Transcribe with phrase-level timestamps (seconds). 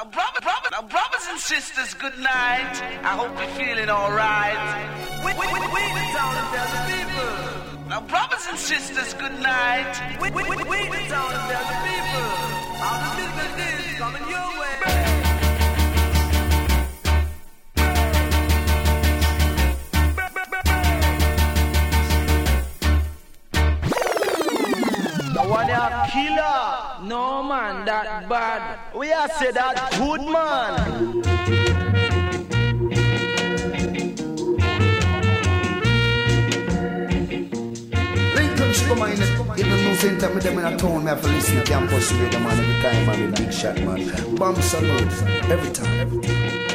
[0.00, 2.72] Now, brother, brother, now, brothers and sisters, good night.
[3.04, 4.56] I hope you're feeling alright.
[5.20, 7.84] We, we, we, we the town the people.
[7.86, 9.92] Now, brothers and sisters, good night.
[10.22, 12.28] We, we, we, we the town tell the people.
[12.80, 14.24] How the business is coming
[25.50, 27.08] one a killer.
[27.08, 28.78] No man, that bad.
[28.94, 31.22] We are say that good man.
[38.34, 41.28] Lincoln sugar man, even no same time with them in a town, me have to
[41.28, 44.36] listen to campus radio man every time, man, with big shot man.
[44.36, 46.10] Bam Salute, every time.
[46.10, 46.69] Bam Salut,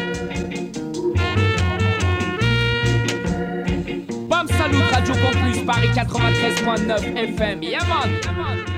[4.96, 7.62] Radio Campus, Paris 93.9 FM.
[7.62, 8.75] Yeah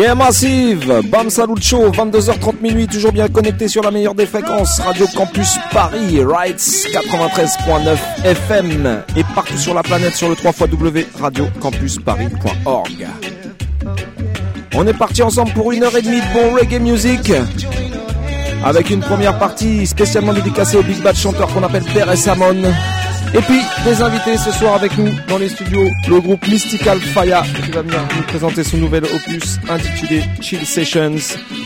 [0.00, 4.80] Yeah Massive, Bam Salut Show, 22h30 minuit, toujours bien connecté sur la meilleure des fréquences,
[4.80, 10.52] Radio Campus Paris, Rights 93.9 FM et partout sur la planète sur le 3
[11.20, 13.06] radiocampusparis.org.
[14.74, 17.32] On est parti ensemble pour une heure et demie de bon reggae music
[18.64, 22.62] avec une première partie spécialement dédicacée au Big Bad chanteur qu'on appelle Père Samon.
[23.32, 27.44] Et puis des invités ce soir avec nous dans les studios, le groupe Mystical Fire
[27.64, 31.16] qui va venir nous présenter son nouvel opus intitulé Chill Sessions.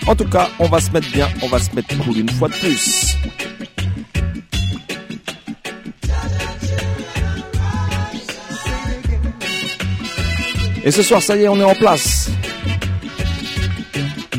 [0.06, 2.48] En tout cas, on va se mettre bien, on va se mettre cool une fois
[2.48, 3.16] de plus.
[10.84, 12.28] Et ce soir, ça y est, on est en place.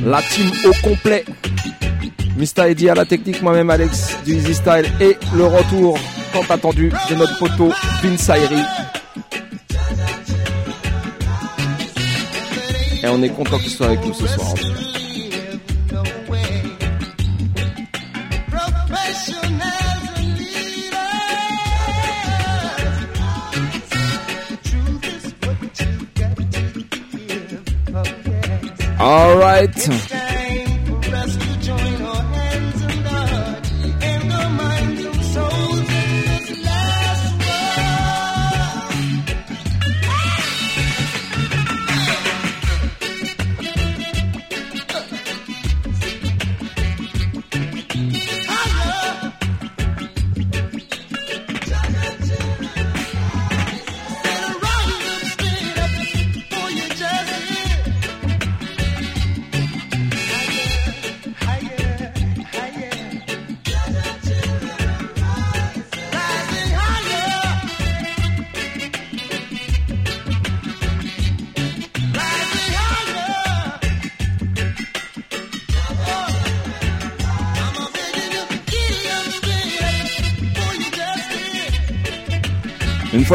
[0.06, 1.25] La team au complet.
[2.38, 5.97] Mista Eddy à la technique, moi-même Alex du Easy Style et le retour
[6.35, 7.72] tant attendu de notre photo
[8.03, 8.62] Vince Ayri.
[13.03, 14.53] Et on est content qu'il soit avec nous ce soir.
[29.35, 29.75] cas.
[29.78, 30.15] Professionals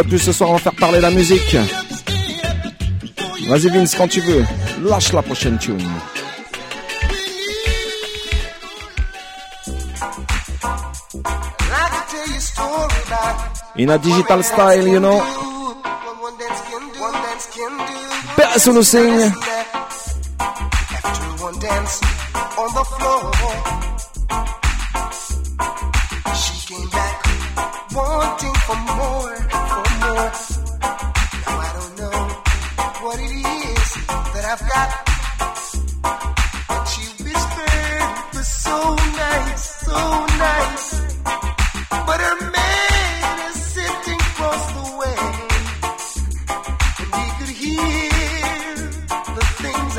[0.05, 1.57] plus ce soir, on va faire parler la musique.
[3.49, 4.45] Vas-y Vince, quand tu veux,
[4.83, 5.79] lâche la prochaine tune.
[13.77, 15.23] In a digital style, you know.
[18.37, 19.33] Personne ne signe.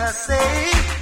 [0.03, 1.00] I say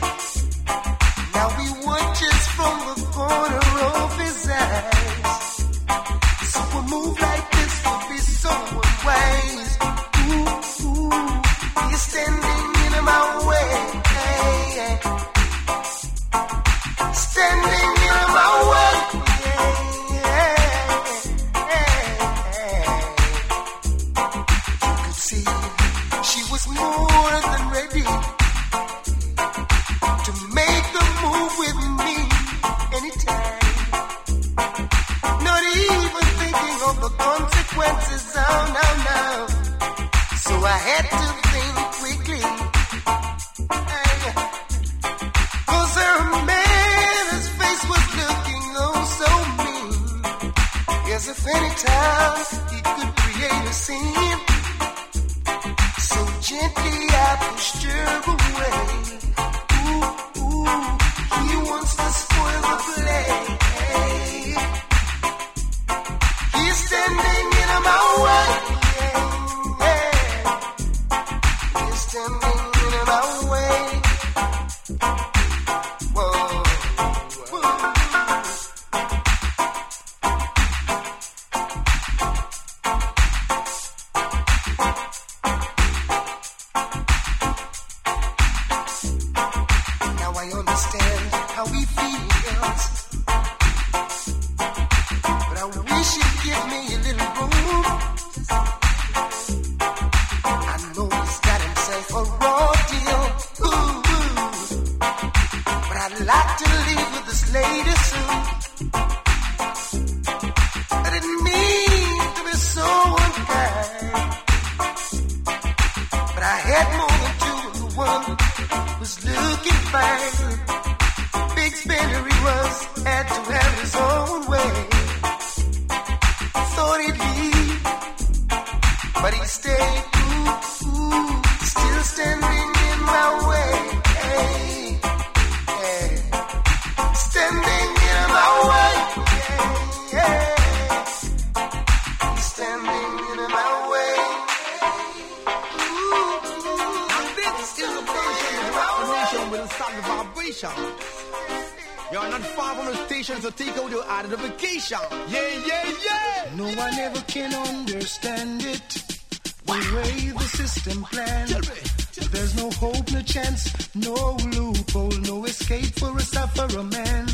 [163.95, 167.27] No loophole, no escape for a sufferer man.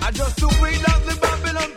[0.00, 1.70] I just to read out the Babylon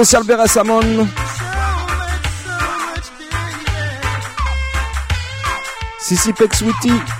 [0.00, 1.06] José Albera Samon,
[6.00, 7.19] Cici Peck Sweetie.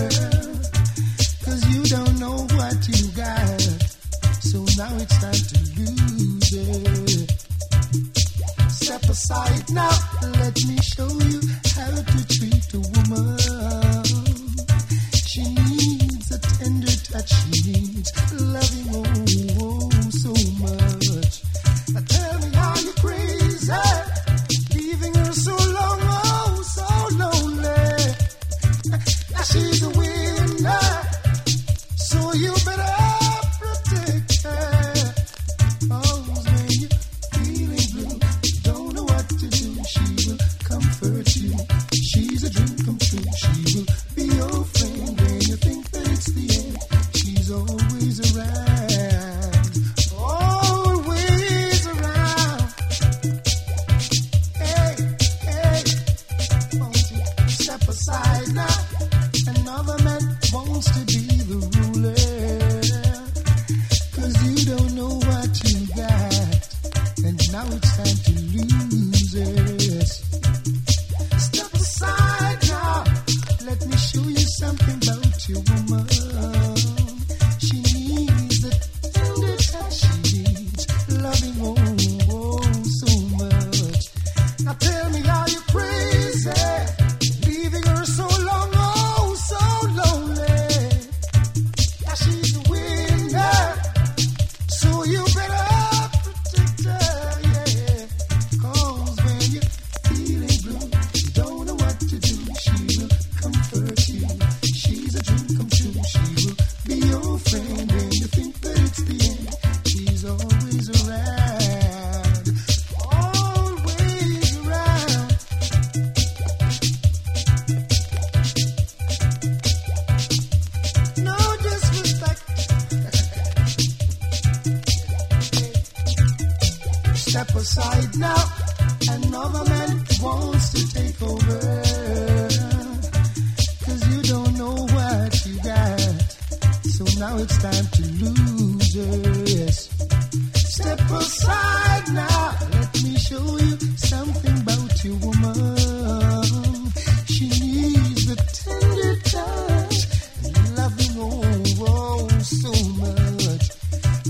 [9.31, 9.89] sight now.
[10.39, 10.77] Let me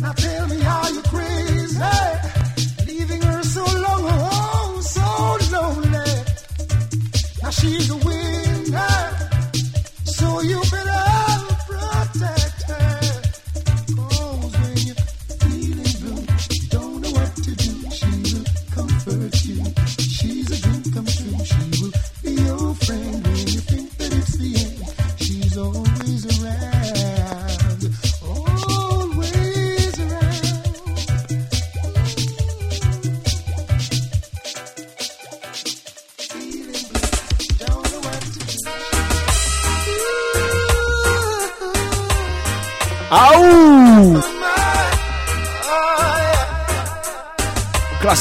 [0.02, 1.80] Now tell me, are you crazy?
[2.88, 5.08] Leaving her so long, oh, so
[5.56, 6.12] lonely.
[7.44, 8.21] Now she's away.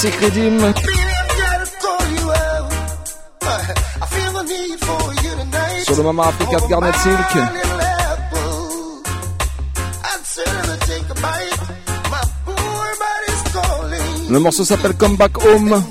[0.00, 0.58] Secret Dim.
[5.84, 7.42] Sur le moment Africa de Garnet Silk.
[14.30, 15.84] Le morceau s'appelle Come Back Home.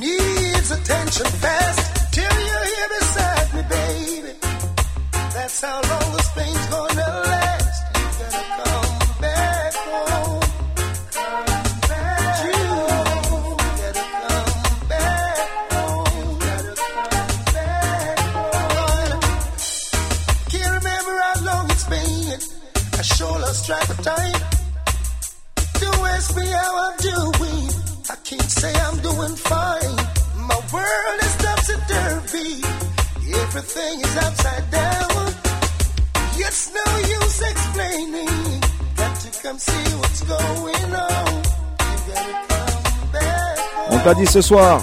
[44.25, 44.81] ce soir.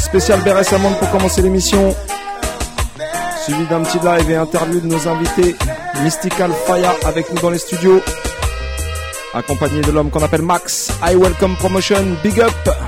[0.00, 1.94] Spécial BRS Amande pour commencer l'émission.
[3.42, 5.56] Suivi d'un petit live et interview de nos invités.
[6.02, 8.00] Mystical Faya avec nous dans les studios.
[9.34, 10.90] Accompagné de l'homme qu'on appelle Max.
[11.02, 12.16] I Welcome Promotion.
[12.22, 12.87] Big up!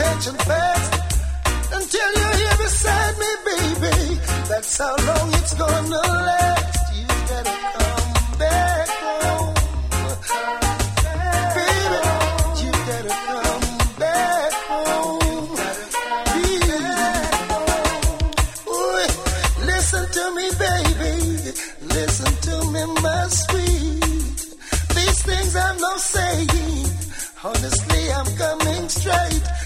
[0.00, 0.92] attention fast
[1.72, 4.20] until you're here beside me, baby.
[4.48, 6.96] That's how long it's gonna last.
[6.96, 9.54] You gotta come back home,
[11.56, 12.00] baby.
[12.62, 13.66] You gotta come
[14.00, 15.56] back home,
[16.32, 16.80] baby.
[18.72, 19.06] Ooh,
[19.70, 21.14] listen to me, baby.
[21.96, 24.38] Listen to me, my sweet.
[24.96, 26.88] These things I'm not saying.
[27.42, 29.59] Honestly, I'm coming straight.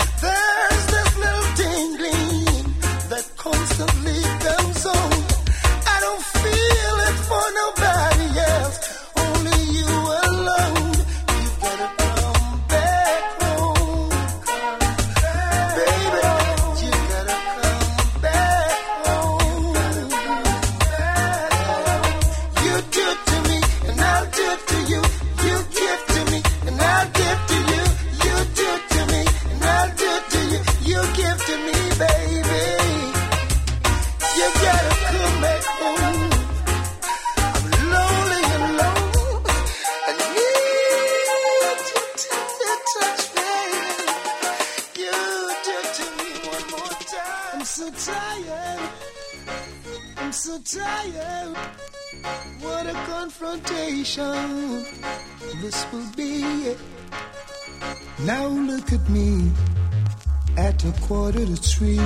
[61.56, 62.00] To three.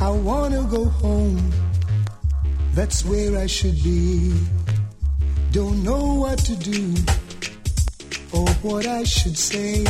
[0.00, 1.52] I wanna go home.
[2.72, 4.34] That's where I should be.
[5.52, 6.94] Don't know what to do
[8.32, 9.84] or what I should say.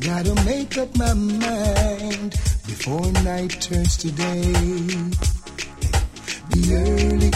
[0.00, 2.30] Gotta make up my mind
[2.66, 4.52] before night turns to day.
[6.52, 7.32] Be early,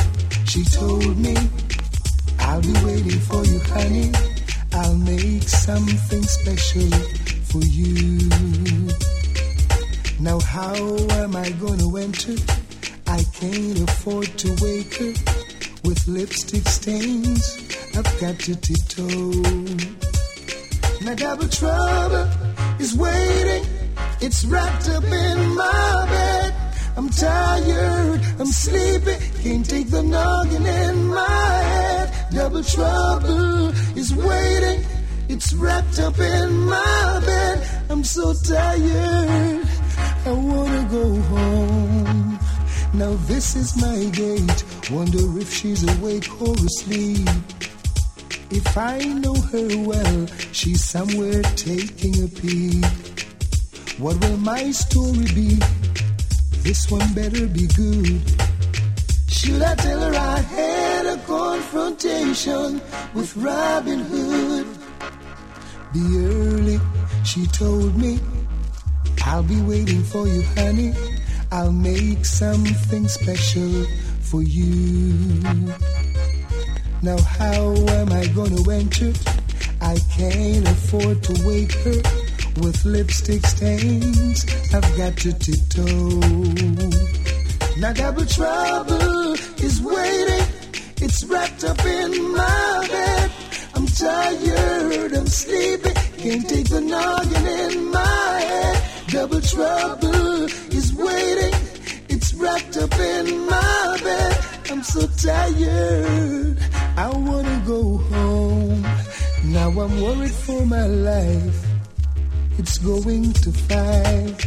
[0.46, 1.36] she told me.
[2.40, 4.12] I'll be waiting for you, honey.
[4.72, 6.90] I'll make something special
[7.50, 8.90] for you.
[10.20, 10.74] Now, how
[11.22, 12.36] am I gonna enter?
[13.06, 15.14] I can't afford to wake her
[15.82, 17.56] with lipstick stains.
[17.96, 19.32] I've got to tiptoe.
[21.02, 22.28] Now, double trouble
[22.78, 23.64] is waiting.
[24.20, 26.54] It's wrapped up in my bed.
[26.98, 32.30] I'm tired, I'm sleepy, can't take the noggin in my head.
[32.30, 34.84] Double trouble is waiting.
[35.30, 37.66] It's wrapped up in my bed.
[37.88, 39.59] I'm so tired.
[40.26, 42.38] I wanna go home.
[42.92, 44.64] Now this is my gate.
[44.90, 47.28] Wonder if she's awake or asleep.
[48.50, 52.84] If I know her well, she's somewhere taking a peek.
[53.98, 55.58] What will my story be?
[56.62, 58.20] This one better be good.
[59.28, 62.82] Should I tell her I had a confrontation
[63.14, 64.66] with Robin Hood?
[65.94, 66.80] Be early,
[67.24, 68.20] she told me.
[69.22, 70.94] I'll be waiting for you, honey.
[71.52, 73.84] I'll make something special
[74.20, 75.42] for you.
[77.02, 79.12] Now, how am I gonna enter?
[79.80, 82.02] I can't afford to wake her
[82.62, 84.44] with lipstick stains.
[84.74, 86.20] I've got to tiptoe.
[87.78, 89.32] Now, double trouble
[89.64, 90.46] is waiting.
[91.02, 93.32] It's wrapped up in my bed.
[93.74, 95.92] I'm tired, I'm sleepy.
[96.18, 98.69] Can't take the noggin in my head.
[99.10, 101.54] Double trouble is waiting.
[102.08, 104.44] It's wrapped up in my bed.
[104.70, 106.56] I'm so tired.
[106.96, 108.82] I wanna go home.
[109.46, 111.66] Now I'm worried for my life.
[112.58, 114.44] It's going to five.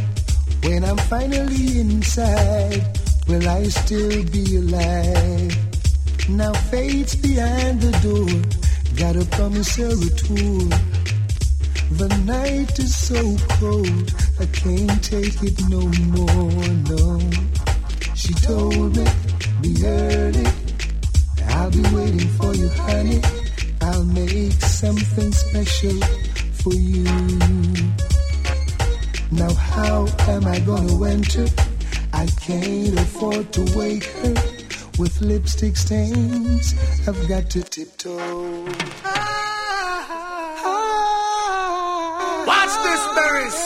[0.62, 2.98] When I'm finally inside,
[3.28, 5.58] will I still be alive?
[6.30, 8.32] Now fate's behind the door.
[8.96, 10.70] Gotta promise her a tour.
[11.90, 15.80] The night is so cold, I can't take it no
[16.14, 17.20] more, no.
[18.14, 19.06] She told me,
[19.62, 20.46] be early.
[21.48, 23.22] I'll be waiting for you, honey.
[23.80, 26.00] I'll make something special
[26.62, 27.04] for you.
[29.30, 31.46] Now, how am I gonna enter?
[32.12, 34.34] I can't afford to wake her
[34.98, 36.74] with lipstick stains.
[37.06, 38.64] I've got to tiptoe.
[42.46, 43.63] Watch this, Beres.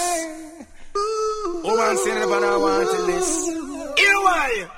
[1.78, 3.46] Woman saying about I want this.
[3.98, 4.68] Here why?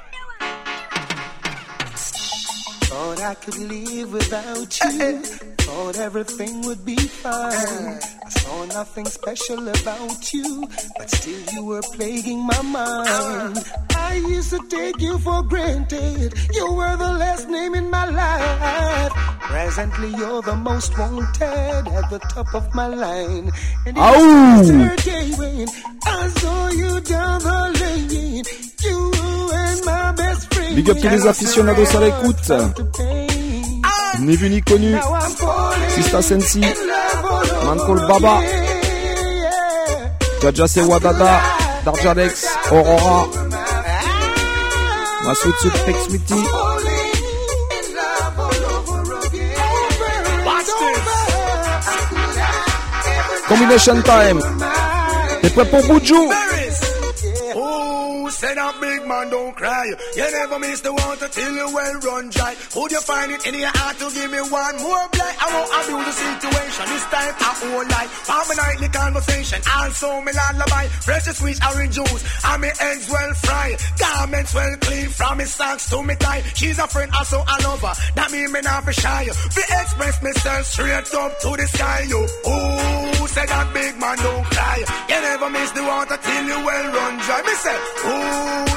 [2.88, 5.00] Thought I could live without you.
[5.00, 5.49] Eh, eh.
[5.66, 7.98] Thought everything would be fine.
[8.26, 10.66] I saw nothing special about you,
[10.98, 13.58] but still you were plaguing my mind.
[13.96, 16.34] I used to take you for granted.
[16.52, 19.12] You were the last name in my life.
[19.40, 23.50] Presently, you're the most wanted at the top of my line.
[23.86, 24.58] And it Ow!
[24.58, 25.68] was yesterday when
[26.06, 28.44] I saw you down the lane.
[28.84, 30.76] You and my best friend.
[30.76, 33.29] Big up tous les aficionados à l'écoute.
[34.20, 34.98] ni vu ni connu.
[35.94, 36.60] Sista Sensi,
[37.66, 37.78] Man
[38.08, 38.40] Baba,
[40.42, 41.40] Jaja Sewadada,
[41.84, 43.26] Darjalex, Aurora,
[45.24, 46.42] Masutsut Tex Witty.
[53.48, 54.40] Combination time.
[55.42, 56.30] T'es prêt pour Boudjou?
[58.30, 59.84] Say that big man don't cry.
[60.14, 62.54] You never miss the water till you well run dry.
[62.76, 65.36] Would you find it in your heart to give me one more blight?
[65.36, 66.84] I won't abuse the situation.
[66.94, 68.08] This time I won't lie.
[68.08, 69.60] For my nightly conversation.
[69.76, 70.86] Also me lullaby.
[71.02, 72.22] Fresh sweet orange juice.
[72.46, 73.76] And me eggs well fried.
[73.98, 75.08] Garments well clean.
[75.10, 76.42] From me socks to me tie.
[76.54, 77.92] She's a friend, also a lover.
[78.14, 79.26] That mean me not be shy.
[79.26, 82.06] We express myself straight up to the sky.
[82.08, 82.22] You.
[82.46, 84.78] Oh, say that big man don't cry.
[85.10, 87.42] You never miss the water till you well run dry.
[87.42, 88.19] Me say, oh,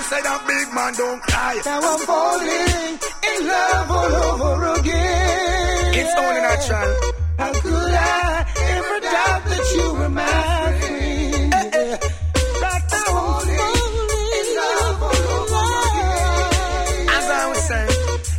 [0.09, 1.53] say that big man don't cry.
[1.65, 5.93] Now I'm falling in love all over again.
[5.99, 6.89] It's only natural.
[7.37, 10.23] How could I ever doubt that you were my
[10.79, 11.53] friend?
[11.53, 11.97] Eh, eh.
[12.65, 17.09] Right now I'm falling in love all over again.
[17.17, 17.97] As I was saying,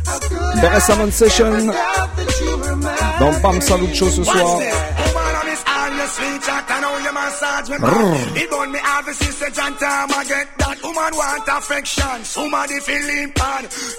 [0.09, 1.53] How could Beres Hammond Session
[3.19, 4.59] dans Bam Salut Show ce soir.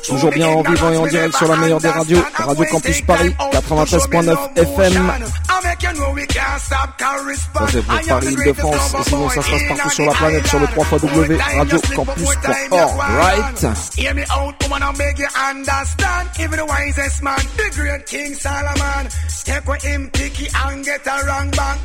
[0.07, 3.35] Toujours bien en vivant et en direct sur la meilleure des radios, Radio Campus Paris,
[3.53, 5.13] 93.9 FM.
[7.55, 10.47] Ça c'est pour Paris de France, et sinon ça se passe partout sur la planète
[10.47, 13.57] sur le 3 W radiocampus.org, right?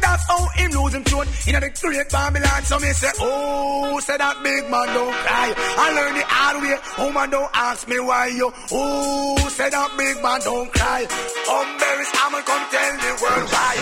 [0.01, 2.63] That's how him lose him truth in the great Babylon.
[2.65, 5.53] So me say, oh, say that big man don't cry.
[5.55, 6.75] I learn the hard way.
[6.99, 8.51] Woman, don't ask me why you.
[8.71, 11.01] Oh, say that big man don't cry?
[11.51, 13.73] Um, there is I'ma come tell the world why.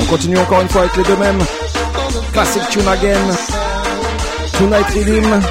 [0.00, 1.42] On continue encore une fois avec les deux mêmes.
[2.32, 3.36] Classic Tune Again.
[4.58, 5.42] Tonight Rhythm.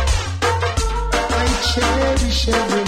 [1.33, 2.80] I cherish every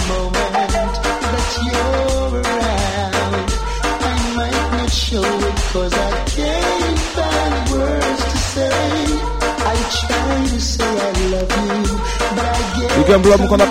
[13.06, 13.66] Jogando a mão na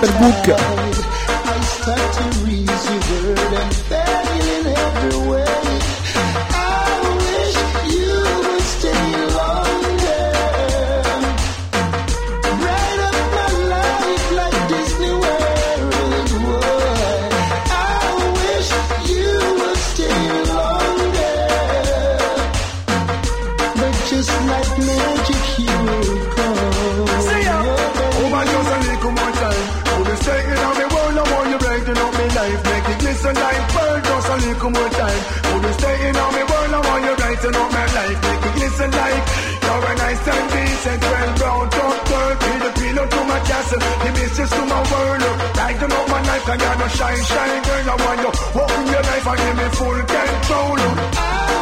[33.93, 35.21] pearl, just a little more time.
[35.63, 38.19] The stake in on me world, I want you brighten up my life.
[38.23, 39.23] Make it glisten like
[39.63, 42.33] you're a nice and decent, well brown girl.
[42.43, 45.23] Be the pillow to my castle, the mistress to my world.
[45.53, 47.89] Brighten up my life, and you're no shine, shine girl.
[47.93, 50.79] I want you walk in your life and give me full control.
[51.15, 51.52] I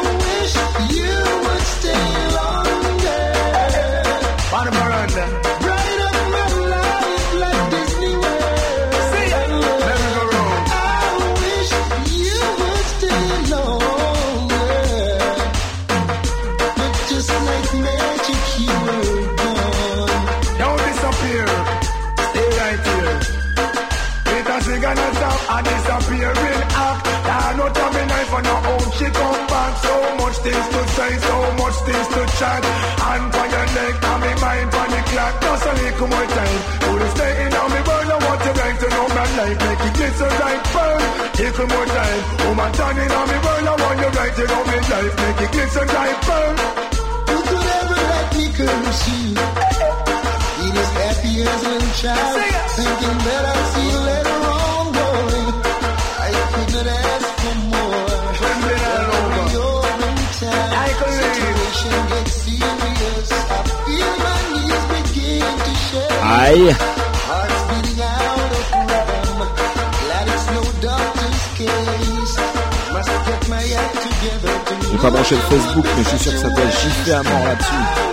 [31.71, 32.63] much things to chat.
[33.11, 35.33] And for your neck, and me mind for the clock.
[35.41, 36.59] Just a little more time.
[36.83, 38.07] Put it stay in on me burn.
[38.11, 39.57] I want you right to know my life.
[39.65, 41.01] Make it glisten like pearl.
[41.41, 42.21] Little more time.
[42.43, 43.67] Woman turning on me burn.
[43.71, 45.13] I want you right to know my life.
[45.21, 46.53] Make it glisten like pearl.
[47.29, 49.29] Who could ever let me curse you?
[50.61, 52.37] It is happy as a child,
[52.77, 55.41] thinking that I'll see you later on, boy.
[56.21, 57.10] I could not
[66.31, 66.91] to
[74.91, 77.45] J'ai pas branché le Facebook, mais je suis sûr que ça doit gifler à mort
[77.45, 78.10] là-dessus.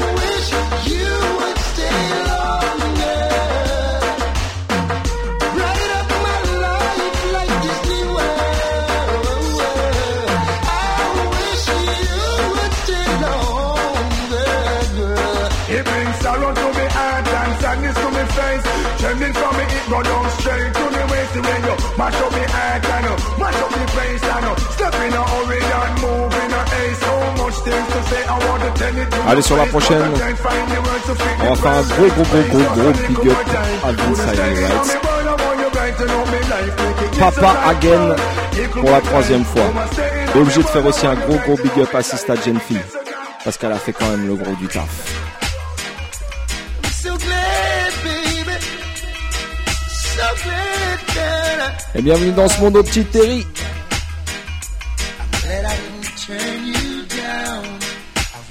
[19.99, 21.35] Go down straight to me waist.
[21.39, 24.95] When you mash up me heart and you mash up me face and you step
[25.05, 27.03] in a hurry and move in a haste.
[27.05, 30.13] So much things to say, I want to tell it to Allez, sur la prochaine.
[31.41, 33.39] On va faire un gros, gros, gros, gros, gros big up
[33.85, 34.99] à Vince Rights.
[37.19, 38.15] Papa again
[38.73, 39.71] pour la troisième fois.
[40.35, 42.77] Et obligé de faire aussi un gros, gros big up à Sista Genfi.
[43.45, 45.18] Parce qu'elle a fait quand même le gros du taf.
[51.95, 53.47] Et bienvenue dans ce monde au petit Terry.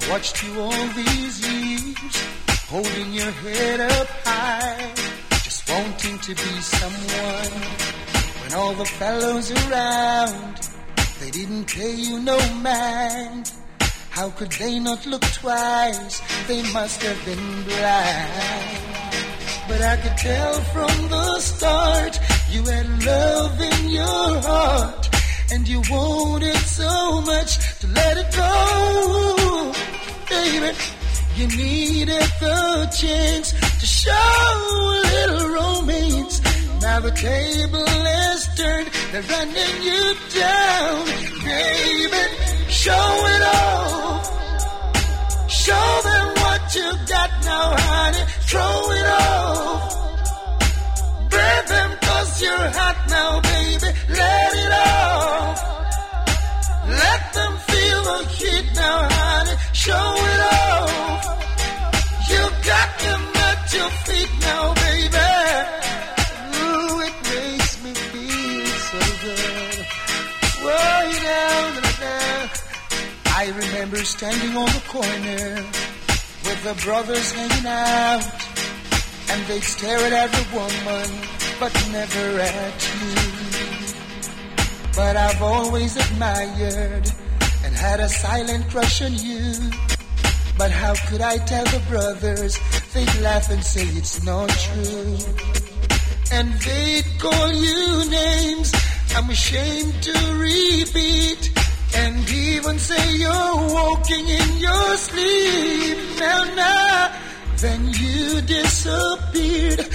[0.09, 2.23] Watched you all these years,
[2.69, 4.89] holding your head up high,
[5.43, 7.61] just wanting to be someone.
[8.41, 10.59] When all the fellows around,
[11.19, 13.51] they didn't pay you no mind.
[14.09, 16.21] How could they not look twice?
[16.47, 18.97] They must have been blind.
[19.67, 22.17] But I could tell from the start
[22.51, 25.09] you had love in your heart
[25.51, 29.73] and you wanted so much to let it go.
[30.29, 30.71] Baby,
[31.37, 36.41] You needed the chance to show a little romance.
[36.81, 37.85] Now the table
[38.31, 40.03] is turned, they're running you
[40.41, 41.05] down,
[41.45, 42.23] baby.
[42.69, 44.23] Show it all.
[45.47, 48.23] Show them what you got now, honey.
[48.49, 49.93] Throw it off.
[51.29, 53.89] Burn them cause you're hot now, baby.
[54.09, 55.57] Let it off.
[57.03, 59.55] Let them feel the heat now, honey.
[59.73, 61.23] Show it off.
[62.31, 65.29] You got them at your feet now, baby.
[66.57, 69.85] Ooh, it makes me feel so good.
[70.67, 72.49] Down, down, down.
[73.41, 75.47] I remember standing on the corner
[76.45, 78.23] with the brothers hanging out,
[79.31, 81.09] and they'd stare at every woman,
[81.59, 83.15] but never at you.
[84.95, 87.11] But I've always admired
[87.63, 89.53] and had a silent crush on you.
[90.57, 92.57] But how could I tell the brothers?
[92.93, 95.17] They'd laugh and say it's not true.
[96.31, 98.71] And they'd call you names
[99.15, 101.51] I'm ashamed to repeat.
[101.95, 105.97] And even say you're walking in your sleep.
[106.19, 107.19] Now, now,
[107.57, 109.87] then you disappeared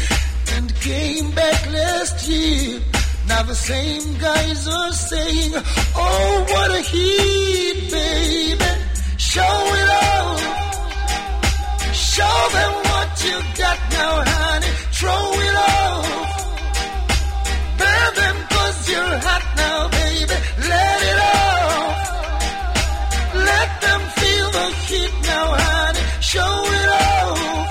[0.56, 2.80] and came back last year.
[3.28, 5.52] Now the same guys are saying,
[5.94, 8.70] Oh, what a heat, baby.
[9.16, 10.40] Show it off.
[11.94, 14.72] Show them what you got now, honey.
[14.98, 16.06] Throw it off.
[17.78, 20.36] Burn them cause you're hot now, baby.
[20.70, 21.96] Let it off.
[23.50, 26.02] Let them feel the heat now, honey.
[26.20, 27.61] Show it off.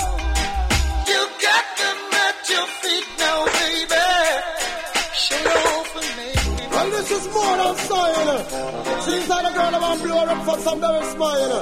[7.21, 9.01] Is more than style.
[9.01, 11.59] Seems like a girl I want blow her up for some very smile.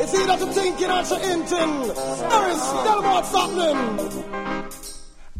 [0.00, 1.72] It's either to thinking or to hinting.
[2.32, 4.81] Harris, tell them what's happening.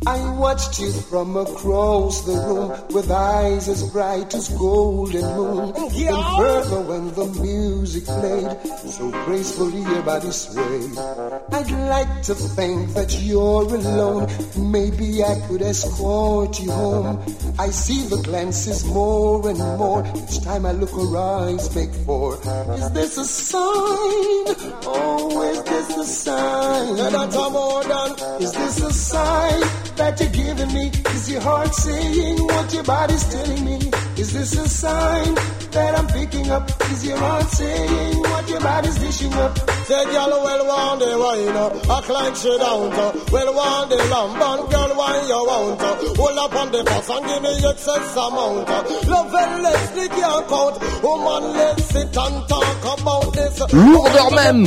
[0.07, 5.75] I watched you from across the room with eyes as bright as golden moon.
[5.93, 6.15] Yeah.
[6.15, 10.99] And further when the music played, so gracefully your body swayed.
[10.99, 14.29] I'd like to think that you're alone.
[14.73, 17.23] Maybe I could escort you home.
[17.59, 20.05] I see the glances more and more.
[20.17, 22.35] Each time I look, her eyes make four.
[22.75, 24.57] Is this a sign?
[24.85, 26.97] Oh, is this a sign?
[26.97, 28.43] Yeah, that's a more than.
[28.43, 30.91] Is this a sign that you're giving me?
[31.17, 33.79] Is your heart saying what your body's telling me?
[34.17, 35.35] Is this a sign
[35.73, 36.71] that I'm picking up?
[36.93, 39.59] Is your heart saying what your body's dishing up?
[39.87, 44.03] Say, girl, well, one day, wine, uh, act like she don't, uh, well, one day,
[44.13, 47.53] lamb, and girl, wine, you want, uh, hold up on the bus and give me
[47.69, 48.69] excess amount,
[49.09, 53.59] love and let's dig your count, woman, let's sit and talk about this.
[53.73, 54.67] Lourdeur même.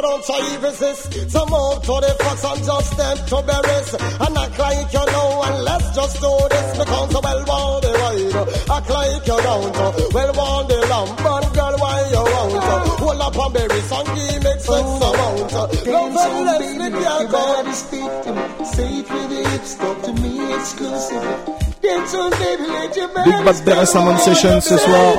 [0.00, 1.12] So don't try to resist.
[1.30, 3.92] So move to the fox and just step to berries.
[4.24, 8.48] And act like you know and let's just do this because well want the ride.
[8.80, 10.14] Act like you don't.
[10.14, 12.98] Well want the lamp and girl why you want.
[12.98, 15.52] Hold up on berries and give me sex amount.
[15.84, 17.74] Love and let's live your God.
[17.74, 18.64] speak to me.
[18.64, 21.69] Say it with your lips, talk to me exclusively.
[21.82, 25.14] Big Bad Bear et Salmon Session ce soir.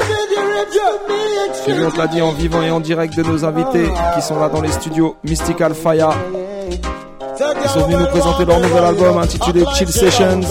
[1.65, 4.39] Puis on te l'a dit en vivant et en direct de nos invités qui sont
[4.39, 6.13] là dans les studios Mystical Fire.
[7.63, 10.41] Ils sont venus nous présenter leur nouvel album intitulé Chill Sessions.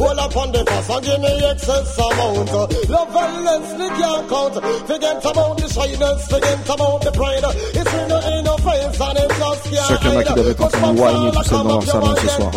[0.00, 2.50] Hold up on the pass and give me excess amount.
[2.88, 4.54] Love violence, they can't count.
[4.88, 7.44] Forget about the shyness, forget about the pride.
[7.76, 11.30] It's in the innocence and it just can't Sûr qu'il y en a qui whiner
[11.32, 12.50] tout seul dans leur salon ce soir.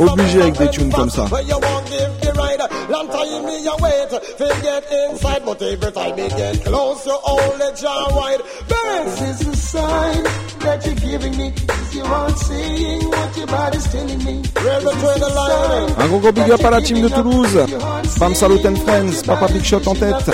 [0.00, 1.26] Obligé avec des tunes comme ça.
[2.58, 2.90] You ride.
[2.90, 7.66] Long time me you wait, forget inside, but every time you get close, you only
[7.76, 8.40] jaw wide.
[8.68, 10.22] Birds This is a sign
[10.60, 11.48] that you're giving me.
[11.48, 14.42] Is your heart saying what your body's telling me?
[15.98, 17.58] Un gros gros big up à la team de Toulouse.
[18.18, 20.30] Bam Salut and Friends, Papa Big Shot en tête.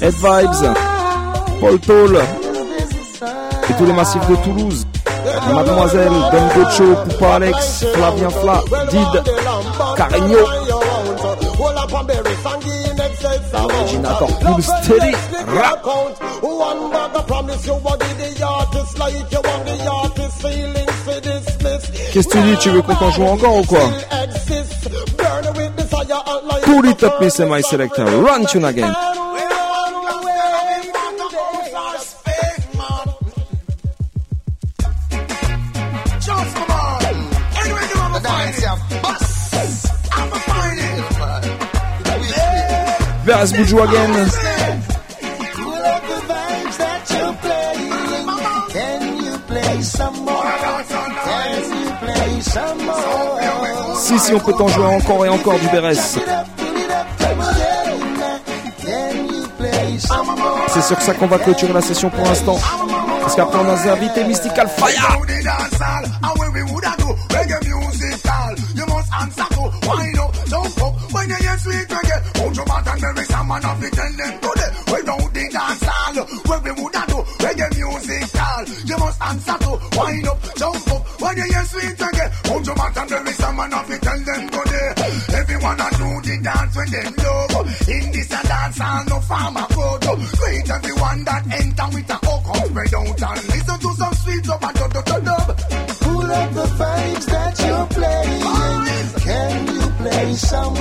[0.00, 0.74] Head Vibes,
[1.60, 2.16] Paul Toll
[3.68, 4.86] et tous les massifs de Toulouse.
[5.52, 9.22] Mademoiselle, Don Gocho, Poupa Alex, Flavien Fla, Did,
[9.96, 10.77] Carigno.
[13.88, 15.84] Hold up on berries and give excess Originator Cool Steady Rap.
[16.42, 21.20] One bag I promise you did the artist like you want the artist feeling for
[21.20, 22.12] dismiss.
[22.12, 23.90] Qu'est-ce que tu dis Tu veux qu'on t'en joue encore ou quoi
[24.22, 26.62] Exist, burn with desire and light.
[26.64, 28.04] Pull it up, say my selector.
[28.04, 28.94] Run tune again.
[49.82, 50.48] Some more?
[53.96, 55.92] Si, si, on peut t'en jouer encore et encore du Beres.
[60.68, 62.58] C'est sur ça qu'on va clôturer la session pour l'instant.
[63.20, 65.18] Parce qu'après, on a des invités Mystical Fire.
[71.08, 71.20] When we woulda do reggae music hall, you must answer to wind up, jump up.
[71.20, 74.10] When you hear sweet reggae, put your back and bury some man of it, tell
[74.18, 74.70] them today.
[74.88, 79.70] Without the dance hall, when we woulda do reggae music hall, you must answer to
[79.96, 81.02] wind up, jump up.
[81.20, 84.18] When you hear sweet reggae, put your back and bury some man of it, tell
[84.18, 84.88] them today.
[85.38, 87.88] Everyone a do the dance when them love.
[87.88, 90.12] In this a dance hall, no farmer go to.
[90.38, 94.44] Greet everyone that enter with a hook up, spread out and listen to some sweet
[94.44, 95.46] dub and dub dub dub dub.
[96.00, 98.68] Pull up the vibes that you're playing.
[99.28, 100.77] Can you play some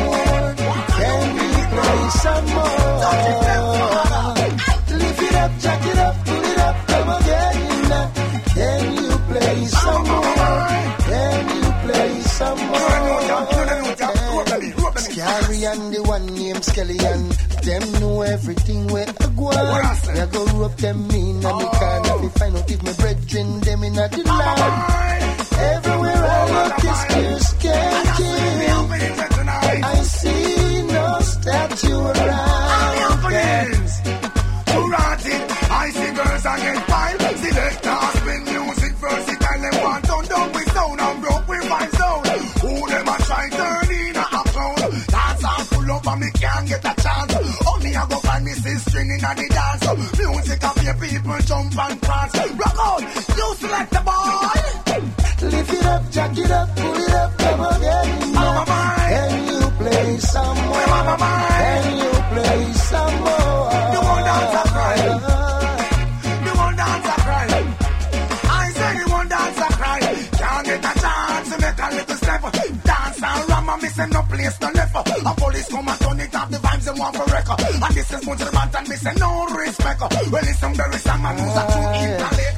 [18.38, 19.48] everything where I go.
[19.50, 23.84] I go rope them in and me can't me find out if my brethren them
[23.84, 25.17] in a the line.
[49.36, 50.18] The dance.
[50.18, 51.97] Music of your people jump and
[76.98, 77.60] them want for record.
[77.62, 80.02] And this is much bad and missing no respect.
[80.02, 82.58] Well, listen, very some man who's a true intellect.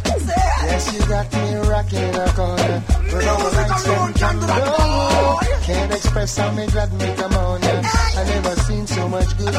[0.64, 2.84] Yes, you got me rocking in a corner.
[3.12, 5.62] But all Music nights alone them can can do that.
[5.64, 7.82] Can't express how me glad me come on ya.
[8.18, 9.56] I never seen so much good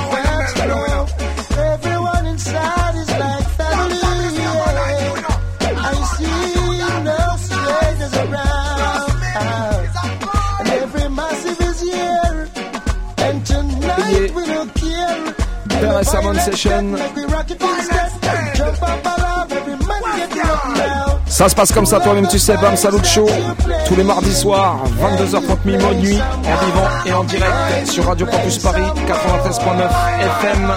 [20.51, 21.21] up now.
[21.27, 23.27] Ça se passe comme ça, toi-même tu sais, Bam Salut Show,
[23.87, 28.59] tous les mardis soirs, 22h30 minuit, nuit, en vivant et en direct sur Radio Campus
[28.59, 29.89] Paris, 93.9
[30.43, 30.73] FM.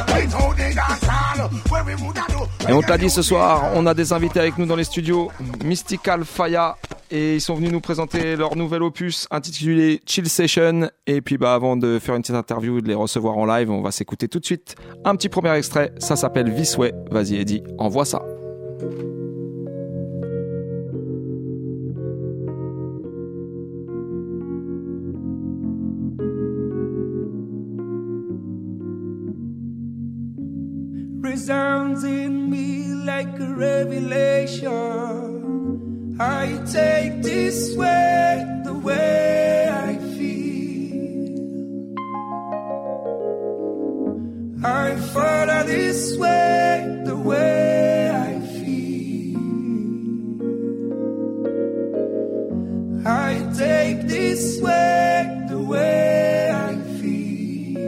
[2.70, 4.86] Et on te l'a dit ce soir, on a des invités avec nous dans les
[4.86, 5.32] studios,
[5.66, 6.78] Mystical Faya,
[7.14, 10.90] et ils sont venus nous présenter leur nouvel opus intitulé Chill Session.
[11.06, 13.82] Et puis bah avant de faire une petite interview, de les recevoir en live, on
[13.82, 16.92] va s'écouter tout de suite un petit premier extrait, ça s'appelle Visway.
[17.12, 18.22] Vas-y Eddie, envoie ça.
[31.22, 35.33] resounds in me like a revelation.
[36.20, 41.34] I take this way the way I feel.
[44.64, 49.40] I follow this way the way I feel.
[53.08, 57.80] I take this way the way I feel.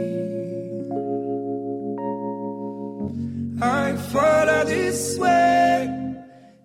[3.62, 5.92] I follow this way.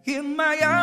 [0.03, 0.80] In my own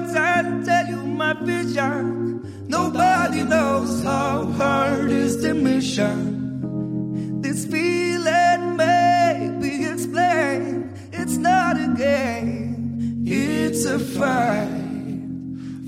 [0.00, 2.66] words, tell you my vision.
[2.68, 7.40] Nobody knows how hard is the mission.
[7.40, 10.94] This feeling may be explained.
[11.12, 14.68] It's not a game, it's a fight.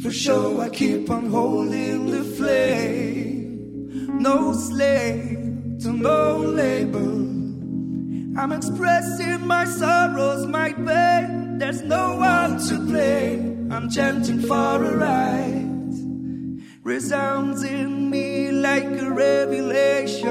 [0.03, 4.19] For sure, I keep on holding the flame.
[4.19, 7.21] No slave to no label.
[8.39, 11.59] I'm expressing my sorrows, my pain.
[11.59, 13.60] There's no one to blame.
[13.73, 15.69] I'm chanting for a right.
[16.83, 20.29] Resounds in me like a revelation.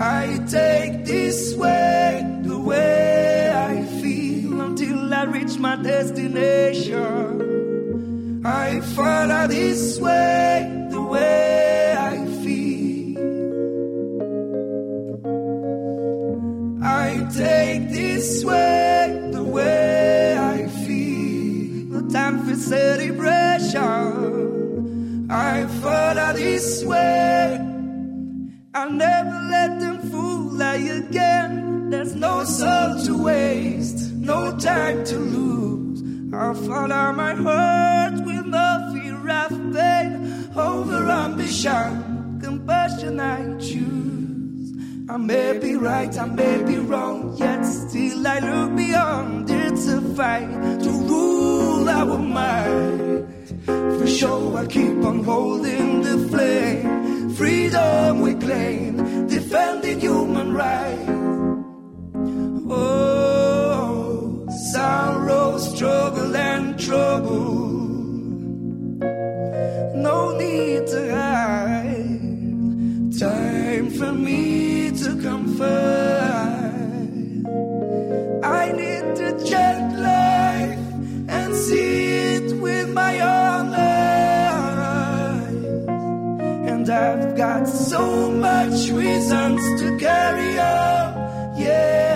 [0.00, 7.00] I take this way, the way I feel, until I reach my destination.
[8.46, 13.18] I follow this way, the way I feel.
[16.82, 18.79] I take this way,
[22.12, 23.80] time for celebration.
[25.30, 27.58] I follow this way.
[28.74, 31.90] I'll never let them fool I again.
[31.90, 36.02] There's no soul to waste, no time to lose.
[36.34, 40.50] I'll follow my heart with no fear of pain.
[40.56, 44.09] Over ambition, compassion I choose.
[45.10, 49.50] I may be right, I may be wrong, yet still I look beyond.
[49.50, 50.48] It's a fight
[50.84, 53.26] to rule our mind.
[53.66, 57.30] For sure, I keep on holding the flame.
[57.30, 61.10] Freedom we claim, defending human rights.
[62.70, 67.50] Oh, sorrow, struggle, and trouble.
[70.06, 72.20] No need to hide.
[73.18, 74.39] Time for me
[87.60, 91.58] got so much reasons to carry on.
[91.58, 92.09] Yeah.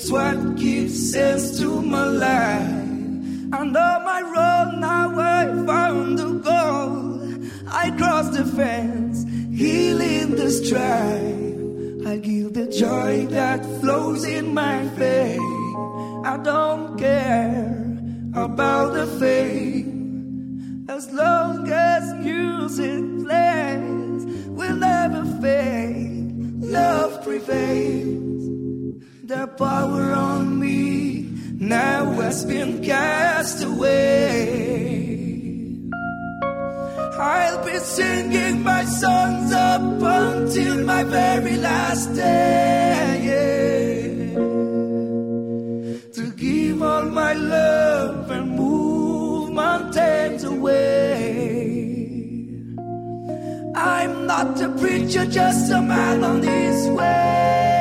[0.00, 2.72] That's what gives sense to my life.
[3.52, 7.68] And on my road now I found the goal.
[7.68, 12.06] I cross the fence, healing the strife.
[12.06, 15.38] I give the joy that flows in my vein.
[16.24, 17.98] I don't care
[18.32, 20.86] about the fame.
[20.88, 26.32] As long as music plays, we'll never fade.
[26.62, 28.39] Love prevails.
[29.30, 31.22] The power on me
[31.54, 34.98] now has been cast away.
[37.16, 43.12] I'll be singing my songs up until my very last day.
[46.16, 51.70] To give all my love and move mountains away.
[53.76, 57.79] I'm not a preacher, just a man on his way.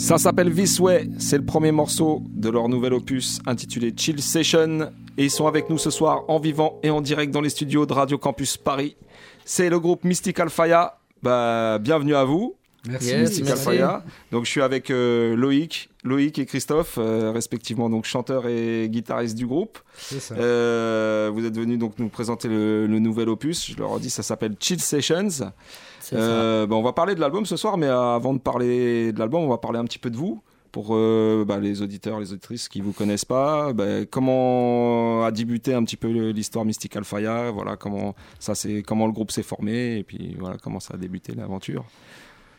[0.00, 4.90] Ça s'appelle This Way, c'est le premier morceau de leur nouvel opus intitulé Chill Session
[5.18, 7.84] et ils sont avec nous ce soir en vivant et en direct dans les studios
[7.84, 8.96] de Radio Campus Paris.
[9.44, 10.92] C'est le groupe Mystical Fire.
[11.22, 12.56] Bah, bienvenue à vous.
[12.88, 13.14] Merci.
[13.16, 14.04] Mystical merci.
[14.32, 19.36] Donc je suis avec euh, Loïc, Loïc et Christophe, euh, respectivement donc chanteur et guitariste
[19.36, 19.78] du groupe.
[19.96, 20.34] C'est ça.
[20.34, 23.70] Euh, vous êtes venus donc nous présenter le, le nouvel opus.
[23.70, 25.52] Je leur ai dit ça s'appelle Chill Sessions.
[26.00, 29.42] C'est bah, on va parler de l'album ce soir, mais avant de parler de l'album,
[29.42, 30.42] on va parler un petit peu de vous.
[30.72, 35.74] Pour euh, bah, les auditeurs, les auditrices qui vous connaissent pas, bah, comment a débuté
[35.74, 39.98] un petit peu l'histoire Mystical Fire, voilà comment ça c'est comment le groupe s'est formé
[39.98, 41.84] et puis voilà comment ça a débuté l'aventure.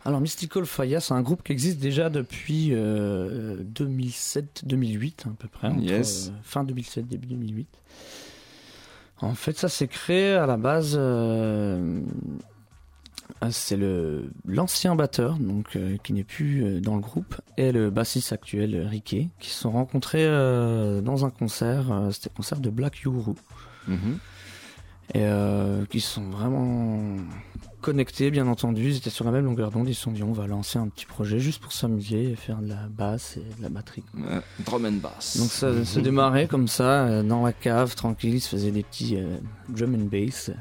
[0.06, 5.68] Alors Mystical Fire, c'est un groupe qui existe déjà depuis euh, 2007-2008 à peu près,
[5.68, 6.30] entre, Yes.
[6.30, 7.68] euh, fin 2007 début 2008.
[9.22, 10.96] En fait, ça s'est créé à la base.
[10.98, 12.02] euh,
[13.52, 17.90] c'est le l'ancien batteur, donc euh, qui n'est plus euh, dans le groupe, et le
[17.92, 21.92] bassiste actuel euh, Riquet, qui se sont rencontrés euh, dans un concert.
[21.92, 23.34] euh, C'était le concert de Black Uhuru.
[25.14, 27.00] et euh, qui sont vraiment
[27.82, 28.90] connectés, bien entendu.
[28.90, 29.90] Ils étaient sur la même longueur d'onde.
[29.90, 32.60] Ils se sont dit, on va lancer un petit projet juste pour s'amuser et faire
[32.62, 34.04] de la basse et de la batterie.
[34.30, 35.38] Euh, drum and bass.
[35.38, 38.36] Donc ça se démarrait comme ça, euh, dans la cave, tranquille.
[38.36, 39.38] Ils se faisaient des petits euh,
[39.70, 40.52] drum and bass.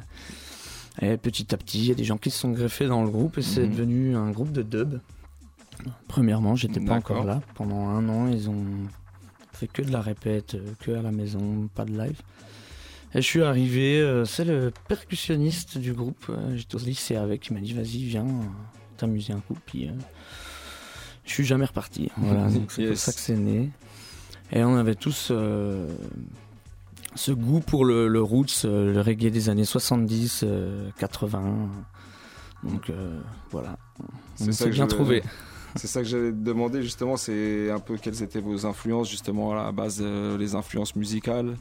[1.02, 3.10] Et petit à petit, il y a des gens qui se sont greffés dans le
[3.10, 3.70] groupe et c'est Mhm.
[3.70, 4.98] devenu un groupe de dub.
[6.08, 7.40] Premièrement, j'étais pas encore là.
[7.54, 8.64] Pendant un an, ils ont
[9.52, 12.20] fait que de la répète, euh, que à la maison, pas de live.
[13.14, 16.26] Et je suis arrivé, euh, c'est le percussionniste du groupe.
[16.28, 18.42] euh, J'étais au lycée avec, il m'a dit vas-y, viens euh,
[18.96, 19.56] t'amuser un coup.
[19.66, 19.92] Puis euh,
[21.24, 22.10] je suis jamais reparti.
[22.16, 23.70] Voilà, donc c'est pour ça que c'est né.
[24.52, 25.88] Et on avait tous euh,
[27.16, 31.68] ce goût pour le, le roots, le reggae des années 70, euh, 80.
[32.62, 32.92] Donc
[33.50, 34.04] voilà, on
[34.36, 35.22] C'est ça s'est que bien trouvé.
[35.76, 39.52] C'est ça que j'allais te demander justement, c'est un peu quelles étaient vos influences justement
[39.52, 41.56] à la base, euh, les influences musicales?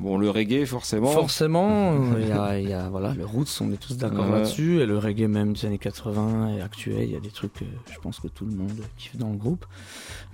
[0.00, 1.08] Bon, le reggae forcément.
[1.10, 4.26] Forcément, euh, il y a, il y a- voilà, le roots, on est tous d'accord
[4.26, 4.38] Ouais.
[4.38, 7.52] là-dessus, et le reggae même des années 80 et actuel, il y a des trucs
[7.54, 9.64] que je pense que tout le monde kiffe dans le groupe.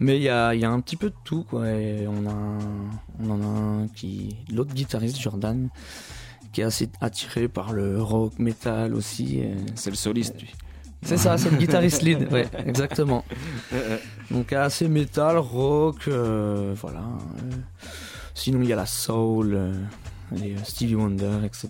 [0.00, 1.68] Mais il y a, il y a un petit peu de tout, quoi.
[1.70, 2.58] Et on, a
[3.20, 3.46] on en a
[3.82, 5.68] un qui, l'autre guitariste, Jordan,
[6.52, 9.42] qui est assez attiré par le rock, metal aussi.
[9.74, 10.50] C'est le soliste, lui.
[11.02, 13.24] C'est ça, c'est le guitariste lead, ouais, exactement.
[14.30, 17.00] Donc assez metal, rock, euh, voilà.
[17.00, 17.50] euh.
[18.38, 19.72] Sinon il y a la soul, euh,
[20.32, 21.68] les euh, Stevie Wonder, etc.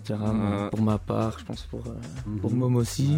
[0.69, 3.17] Pour ma part, je pense pour, euh, pour Mom aussi.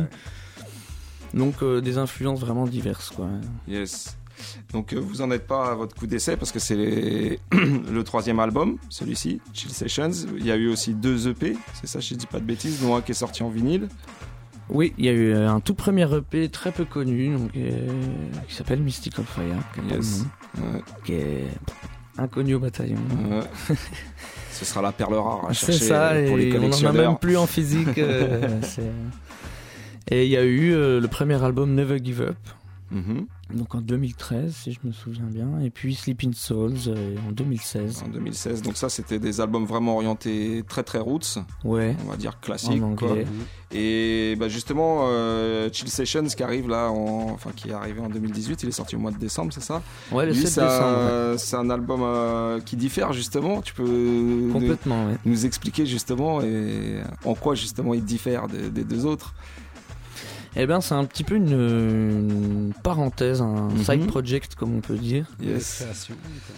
[1.33, 3.27] Donc euh, des influences vraiment diverses, quoi.
[3.67, 4.17] Yes.
[4.73, 8.03] Donc euh, vous en êtes pas à votre coup d'essai parce que c'est les- le
[8.03, 10.11] troisième album, celui-ci, Chill Sessions.
[10.37, 12.95] Il y a eu aussi deux EP, c'est ça, je dis pas de bêtises, dont
[12.95, 13.87] un qui est sorti en vinyle.
[14.69, 17.87] Oui, il y a eu euh, un tout premier EP très peu connu, donc, euh,
[18.47, 19.43] qui s'appelle Mystical Fire,
[19.73, 20.25] qui, a pas de Yes.
[21.03, 21.45] qui est
[22.17, 22.97] inconnu au bataillon.
[23.29, 23.75] Ouais.
[24.51, 26.91] Ce sera la perle rare à C'est chercher ça, pour les et on en a
[26.91, 27.97] même plus en physique.
[27.97, 28.59] euh,
[30.09, 32.35] et il y a eu euh, le premier album Never Give Up,
[32.91, 33.25] Mhm.
[33.53, 38.03] Donc en 2013, si je me souviens bien, et puis Sleeping Souls euh, en 2016.
[38.05, 38.61] En 2016.
[38.61, 42.81] Donc ça, c'était des albums vraiment orientés très très roots, Ouais, on va dire classiques.
[42.83, 43.11] en quoi.
[43.11, 43.27] anglais.
[43.73, 47.29] Et bah justement, euh, Chill Sessions qui arrive là, en...
[47.31, 49.81] enfin qui est arrivé en 2018, il est sorti au mois de décembre, c'est ça?
[50.11, 51.31] Ouais, le Lui, 7 c'est décembre.
[51.31, 51.37] ouais.
[51.37, 53.61] c'est un album euh, qui diffère justement.
[53.61, 55.15] Tu peux nous, Complètement, ouais.
[55.25, 59.33] nous expliquer justement et en quoi justement il diffère des, des deux autres?
[60.55, 63.83] Eh bien, c'est un petit peu une, une parenthèse, un Mhm.
[63.83, 65.25] side project, comme on peut dire.
[65.41, 65.79] Yes.
[65.79, 66.15] Récréation,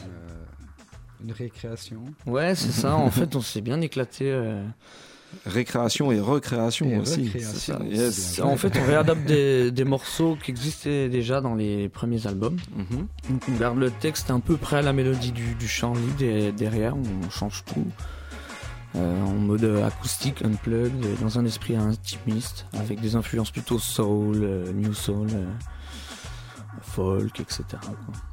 [0.08, 1.98] euh, une récréation.
[2.26, 2.96] Ouais, c'est ça.
[2.96, 4.26] En fait, on s'est bien éclaté.
[4.32, 4.64] euh,
[5.48, 7.26] Récréation et recréation Et aussi.
[7.26, 8.40] recréation, Yes.
[8.44, 12.58] En fait, on réadapte des, des morceaux qui existaient déjà dans les premiers albums.
[13.30, 16.22] Donc on garde le texte un peu près à la mélodie du, du chant lead
[16.22, 17.84] et derrière on change tout
[18.96, 24.38] euh, en mode acoustique, unplugged, et dans un esprit intimiste avec des influences plutôt soul,
[24.44, 25.46] euh, new soul, euh,
[26.82, 27.64] folk, etc.
[27.82, 27.90] quoi.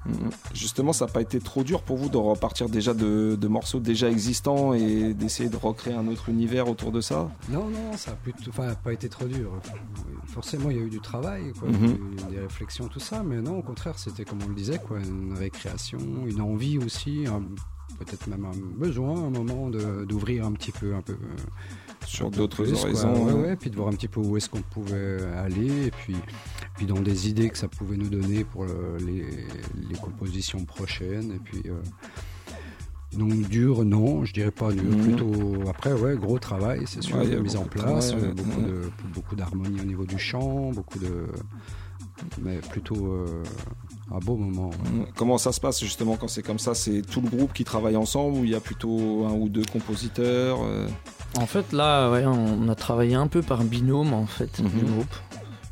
[0.07, 0.31] Mhm.
[0.55, 3.81] Justement, ça n'a pas été trop dur pour vous de repartir déjà de, de morceaux
[3.81, 7.31] déjà existants et d'essayer de recréer un autre univers autour de ça?
[7.49, 9.53] Non, non, ça a plutôt, enfin, pas été trop dur.
[10.27, 11.87] Forcément, il y a eu du travail, quoi, Mhm.
[11.87, 14.99] eu des réflexions, tout ça, mais non, au contraire, c'était comme on le disait, quoi,
[15.01, 17.43] une récréation, une envie aussi, un-
[17.99, 22.73] peut-être même un besoin, un moment d'ouvrir un petit peu, un peu euh, sur d'autres
[22.73, 23.27] horizons.
[23.27, 23.41] Ouais, ouais.
[23.49, 26.17] ouais, puis de voir un petit peu où est-ce qu'on pouvait aller, et puis,
[26.77, 29.27] puis dans des idées que ça pouvait nous donner pour le- les,
[29.89, 31.63] les compositions prochaines, et puis.
[31.67, 31.75] euh,
[33.19, 35.03] donc dur, non, je dirais pas dur, Mhm.
[35.03, 38.81] plutôt après, ouais, gros travail, c'est sûr, Ouais, mise en place, travail, euh, beaucoup de
[39.13, 41.27] beaucoup d'harmonie au niveau du chant, beaucoup de,
[42.41, 43.43] mais plutôt euh,
[44.13, 44.71] un beau moment.
[44.71, 44.91] ouais.
[44.93, 45.07] Mhm.
[45.17, 46.75] Comment ça se passe justement quand c'est comme ça?
[46.75, 49.65] C'est tout le groupe qui travaille ensemble ou il y a plutôt un ou deux
[49.73, 50.87] compositeurs euh,
[51.39, 54.69] En fait là, ouais, on a travaillé un peu par binôme en fait Mhm.
[54.71, 55.15] du groupe.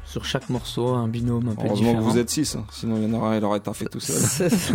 [0.06, 2.06] Sur chaque morceau, un binôme un peu Heureusement différent.
[2.06, 2.64] que vous êtes six, hein.
[2.70, 4.16] sinon il y en aurait, il aurait taffé tout seul.
[4.16, 4.72] C'est ça.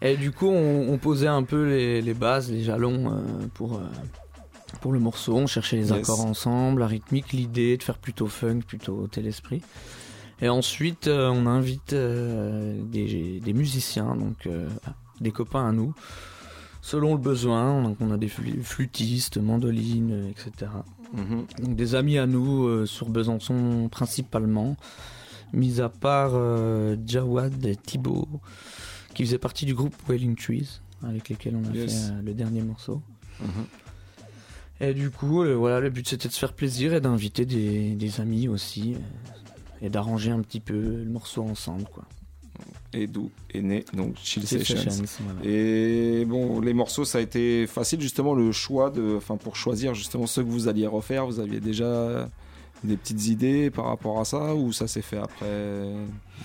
[0.00, 3.74] Et du coup, on, on posait un peu les, les bases, les jalons euh, pour,
[3.74, 3.80] euh,
[4.80, 5.34] pour le morceau.
[5.36, 5.92] On cherchait les Yes.
[5.92, 9.60] accords ensemble, la rythmique, l'idée de faire plutôt funk, plutôt tel esprit.
[10.42, 14.68] Et ensuite, euh, on invite euh, des, des musiciens, donc euh,
[15.20, 15.94] des copains à nous,
[16.82, 17.82] selon le besoin.
[17.82, 20.70] Donc, on a des flûtistes, mandolines, etc.
[21.14, 21.46] Mhm.
[21.62, 24.76] Donc des amis à nous euh, sur Besançon principalement,
[25.52, 28.28] mis à part euh, Jawad et Thibaut,
[29.14, 32.08] qui faisaient partie du groupe Wailing Trees, avec lesquels on a Yes.
[32.08, 33.00] fait euh, le dernier morceau.
[33.40, 33.48] Mhm.
[34.80, 38.20] Et du coup, voilà, le but c'était de se faire plaisir et d'inviter des, des
[38.20, 38.96] amis aussi,
[39.82, 41.84] et d'arranger un petit peu le morceau ensemble.
[41.92, 42.04] Quoi.
[42.92, 44.76] Et d'où est né donc Chill Sessions.
[44.78, 45.40] Sessions, voilà.
[45.44, 49.92] Et bon, les morceaux, ça a été facile justement le choix de, enfin pour choisir
[49.94, 51.26] justement ceux que vous alliez refaire.
[51.26, 52.28] Vous aviez déjà
[52.84, 55.46] des petites idées par rapport à ça ou ça s'est fait après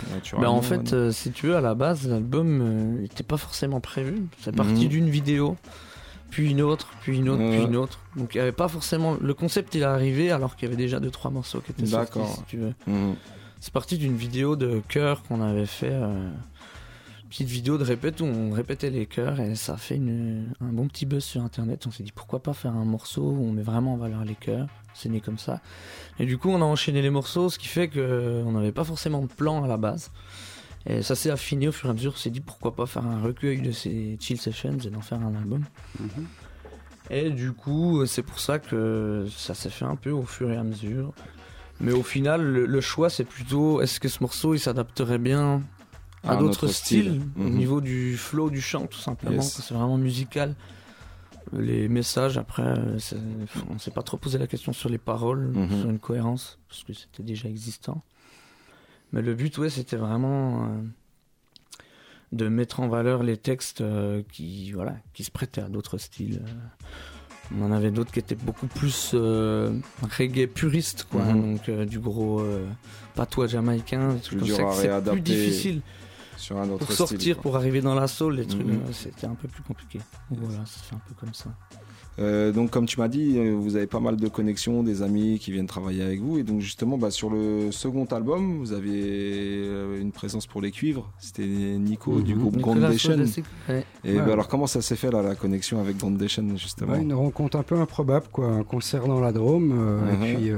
[0.09, 3.79] Ben, naturellement en fait, euh, si tu veux, à la base, l'album n'était pas forcément
[3.79, 4.23] prévu.
[4.41, 4.87] C'est parti Mhm.
[4.87, 5.55] d'une vidéo,
[6.31, 7.57] puis une autre, puis une autre, Ouais.
[7.57, 7.99] puis une autre.
[8.15, 9.15] Donc il y avait pas forcément.
[9.21, 11.85] Le concept il est arrivé alors qu'il y avait déjà deux trois morceaux qui étaient
[11.85, 12.73] sortis, si tu veux.
[12.87, 13.15] Mhm.
[13.59, 15.91] C'est parti d'une vidéo de chœur qu'on avait fait.
[15.93, 16.29] euh,
[17.29, 20.73] Petite vidéo de répète où on répétait les chœurs et ça a fait une, un
[20.73, 21.87] bon petit buzz sur internet.
[21.87, 24.35] On s'est dit pourquoi pas faire un morceau où on met vraiment en valeur les
[24.35, 24.67] chœurs?
[24.93, 25.61] C'est né comme ça.
[26.19, 29.21] Et du coup, on a enchaîné les morceaux, ce qui fait qu'on n'avait pas forcément
[29.21, 30.11] de plan à la base.
[30.87, 32.13] Et ça s'est affiné au fur et à mesure.
[32.15, 35.19] On s'est dit pourquoi pas faire un recueil de ces chill sessions et d'en faire
[35.21, 35.63] un album.
[35.99, 36.25] Mhm.
[37.09, 40.57] Et du coup, c'est pour ça que ça s'est fait un peu au fur et
[40.57, 41.13] à mesure.
[41.79, 45.61] Mais au final, le, le choix, c'est plutôt est-ce que ce morceau il s'adapterait bien
[46.23, 47.03] à À d'autres autre style.
[47.05, 47.57] styles, au Mhm.
[47.57, 49.41] niveau du flow du chant, tout simplement.
[49.41, 49.61] Yes.
[49.61, 50.55] C'est vraiment musical.
[51.53, 52.75] Les messages, après,
[53.69, 55.79] on s'est pas trop posé la question sur les paroles, Mhm.
[55.81, 58.03] sur une cohérence, parce que c'était déjà existant.
[59.13, 60.67] Mais le but, ouais, c'était vraiment euh,
[62.31, 66.41] de mettre en valeur les textes euh, qui, voilà, qui se prêtaient à d'autres styles.
[66.45, 66.51] euh.
[67.53, 69.77] On en avait d'autres qui étaient beaucoup plus euh,
[70.17, 71.25] reggae puristes, quoi.
[71.25, 71.41] Mhm.
[71.41, 72.65] Donc euh, du gros euh,
[73.15, 74.71] patois jamaïcain, Plus comme ça,
[75.03, 75.81] c'est plus difficile
[76.37, 78.93] sur un autre pour sortir, pour arriver dans la soul, les trucs, Mhm.
[78.93, 79.99] c'était un peu plus compliqué.
[80.29, 81.49] Voilà, c'est un peu comme ça.
[82.19, 85.39] Euh, donc comme tu m'as dit, euh, vous avez pas mal de connexions, des amis
[85.39, 86.37] qui viennent travailler avec vous.
[86.37, 90.71] Et donc justement, bah, sur le second album, vous avez euh, une présence pour les
[90.71, 91.09] cuivres.
[91.19, 92.39] C'était Nico du Mhm.
[92.41, 92.89] groupe Nicolas
[93.69, 93.85] ouais.
[94.03, 94.25] Et Ouais.
[94.25, 97.57] bah, alors comment ça s'est fait là, la connexion avec Groundation justement Ouais, une rencontre
[97.57, 98.47] un peu improbable, quoi.
[98.47, 100.23] Un concert dans la Drôme, euh, Mhm.
[100.23, 100.51] et puis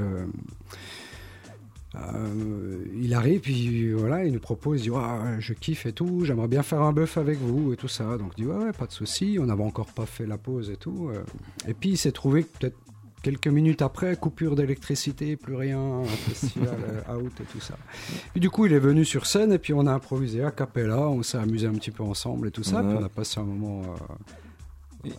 [1.96, 6.24] euh, il arrive, puis voilà, il nous propose, il dit Ah, je kiffe et tout,
[6.24, 8.16] j'aimerais bien faire un bœuf avec vous et tout ça.
[8.18, 9.38] Donc, je dis ouais, ouais, pas de souci.
[9.40, 11.08] On n'avait encore pas fait la pause et tout.
[11.12, 11.22] euh.
[11.68, 12.76] Et puis il s'est trouvé que peut-être
[13.22, 16.76] quelques minutes après, coupure d'électricité, plus rien, un festival
[17.08, 17.74] euh, out et tout ça.
[18.32, 21.08] Puis du coup, il est venu sur scène et puis on a improvisé à cappella,
[21.08, 22.82] on s'est amusé un petit peu ensemble et tout ça.
[22.82, 23.82] Puis on a passé un moment.
[23.82, 24.14] euh,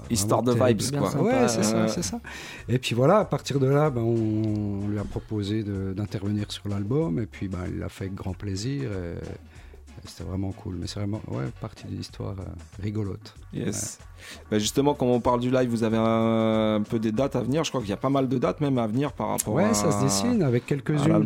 [0.10, 1.22] Histoire de vibes quoi.
[1.22, 2.20] Ouais, c'est ça, c'est ça.
[2.68, 6.68] Et puis voilà, à partir de là, ben, on, on lui a proposé d'intervenir sur
[6.68, 8.92] l'album, et puis ben, il l'a fait avec grand plaisir.
[8.92, 9.16] et
[10.08, 13.34] C'était vraiment cool, mais c'est vraiment ouais, partie d'une histoire euh, rigolote.
[13.54, 14.00] Yes.
[14.50, 17.42] Bah, justement, quand on parle du live, vous avez un, un peu des dates à
[17.42, 17.64] venir.
[17.64, 19.64] Je crois qu'il y a pas mal de dates même à venir par rapport Ouais,
[19.66, 19.74] à...
[19.74, 21.26] ça se dessine avec quelques-unes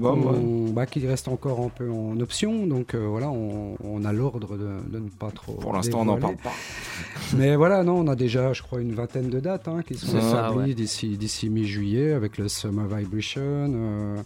[0.73, 4.57] bah, qui restent encore un peu en option, donc euh, voilà, on, on a l'ordre
[4.57, 5.53] de, de ne pas trop.
[5.53, 6.51] Pour l'instant, on n'en parle pas.
[7.37, 10.17] Mais voilà, non, on a déjà, je crois, une vingtaine de dates hein, qui sont
[10.17, 10.73] établies ouais.
[10.73, 13.41] d'ici, d'ici mi-juillet avec le Summer Vibration.
[13.43, 14.17] euh,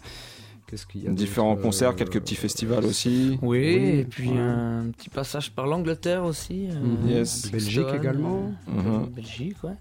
[0.74, 3.38] Qu'est-ce qu'il y a Différents concerts, euh, quelques petits festivals aussi.
[3.43, 4.39] Oui, Oui, et puis ouais.
[4.39, 6.67] un petit passage par l'Angleterre aussi.
[6.71, 7.09] euh, Mhm.
[7.09, 7.41] Yes.
[7.51, 8.51] Brixton, Belgique également.
[8.69, 9.05] euh, Mhm.
[9.11, 9.74] Belgique, ouais.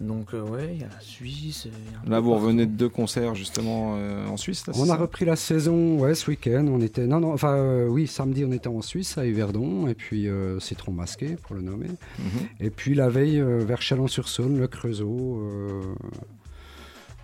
[0.00, 1.66] Donc, euh, ouais, il y a la Suisse.
[1.66, 2.44] y a Là, vous partout.
[2.46, 4.66] revenez de deux concerts justement euh, en Suisse.
[4.66, 6.66] Là, On a repris la saison ouais, ce week-end.
[6.68, 9.94] On était non non enfin euh, oui samedi on était en Suisse à Yverdon et
[9.94, 11.86] puis euh, Citron Masqué pour le nommer.
[12.60, 15.80] Et puis la veille euh, vers Chalon-sur-Saône, le Creusot euh,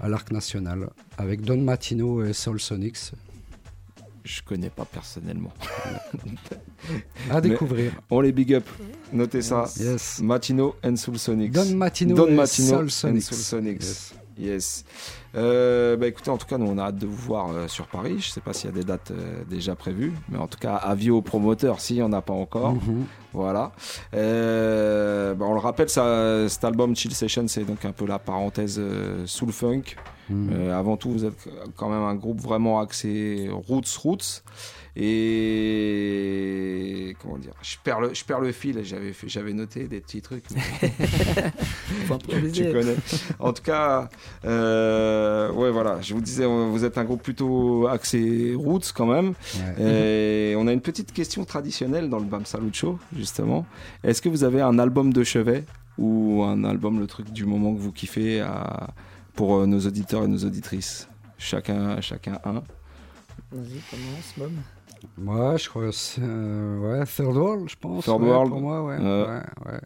[0.02, 3.12] à l'Arc National avec Don Matino et Soul Sonics
[4.24, 5.52] Je connais pas personnellement.
[7.30, 7.92] à découvrir.
[8.10, 8.64] On les big up.
[9.12, 9.64] Notez ça.
[9.78, 10.20] Yes.
[10.20, 11.52] Matino and Soul Sonics.
[11.52, 13.22] Don Matino Don et Matino Soul and Sonics.
[13.22, 13.82] Soul Sonics.
[13.82, 14.14] Yes.
[14.38, 14.84] Yes.
[15.34, 17.86] Euh, bah écoutez, en tout cas, nous on a hâte de vous voir euh, sur
[17.86, 18.16] Paris.
[18.18, 20.74] Je sais pas s'il y a des dates euh, déjà prévues, mais en tout cas,
[20.76, 22.74] avis aux promoteurs s'il n'y en a pas encore.
[22.74, 23.06] Mhm.
[23.32, 23.72] Voilà.
[24.12, 28.80] Bah, on le rappelle, ça, cet album Chill Session, c'est donc un peu la parenthèse
[29.24, 29.96] soul funk.
[30.28, 30.70] Mhm.
[30.70, 34.42] Avant tout, vous êtes quand même un groupe vraiment axé roots, roots.
[35.84, 38.80] Et comment dire, je perds le, je perds le fil.
[38.84, 40.44] J'avais, fait- j'avais noté des petits trucs.
[42.06, 42.72] Faut tu improviser.
[42.72, 42.96] connais.
[43.38, 44.08] En tout cas,
[44.44, 46.00] euh, ouais, voilà.
[46.00, 49.34] Je vous disais, vous êtes un groupe plutôt axé roots quand même.
[49.78, 50.50] Ouais.
[50.52, 53.66] Et on a une petite question traditionnelle dans le Bam Salut Show, justement.
[54.04, 55.64] Est-ce que vous avez un album de chevet
[55.98, 58.90] ou un album, le truc du moment que vous kiffez à-
[59.34, 61.08] pour euh, nos auditeurs et nos auditrices?
[61.38, 62.62] Chacun, chacun un.
[63.50, 64.52] Vas-y, commence, Bob.
[65.18, 68.04] Moi, je crois que c'est euh, ouais, Third World, je pense.
[68.04, 68.50] Third ouais, World.
[68.50, 68.96] Pour moi, ouais.
[69.00, 69.42] Euh, ouais,
[69.72, 69.80] ouais.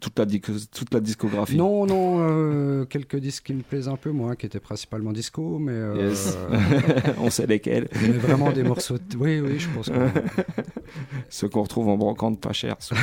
[0.00, 1.56] Toute la, toute la discographie.
[1.56, 5.58] Non, non, euh, quelques disques qui me plaisent un peu moins, qui étaient principalement disco,
[5.58, 6.38] mais, euh, Yes.
[7.18, 7.88] on sait lesquels.
[8.00, 8.96] mais vraiment des morceaux.
[8.98, 9.94] de- Oui, oui, je pense que.
[11.30, 12.76] Ceux qu'on retrouve en brocante pas cher.
[12.78, 13.00] souvent.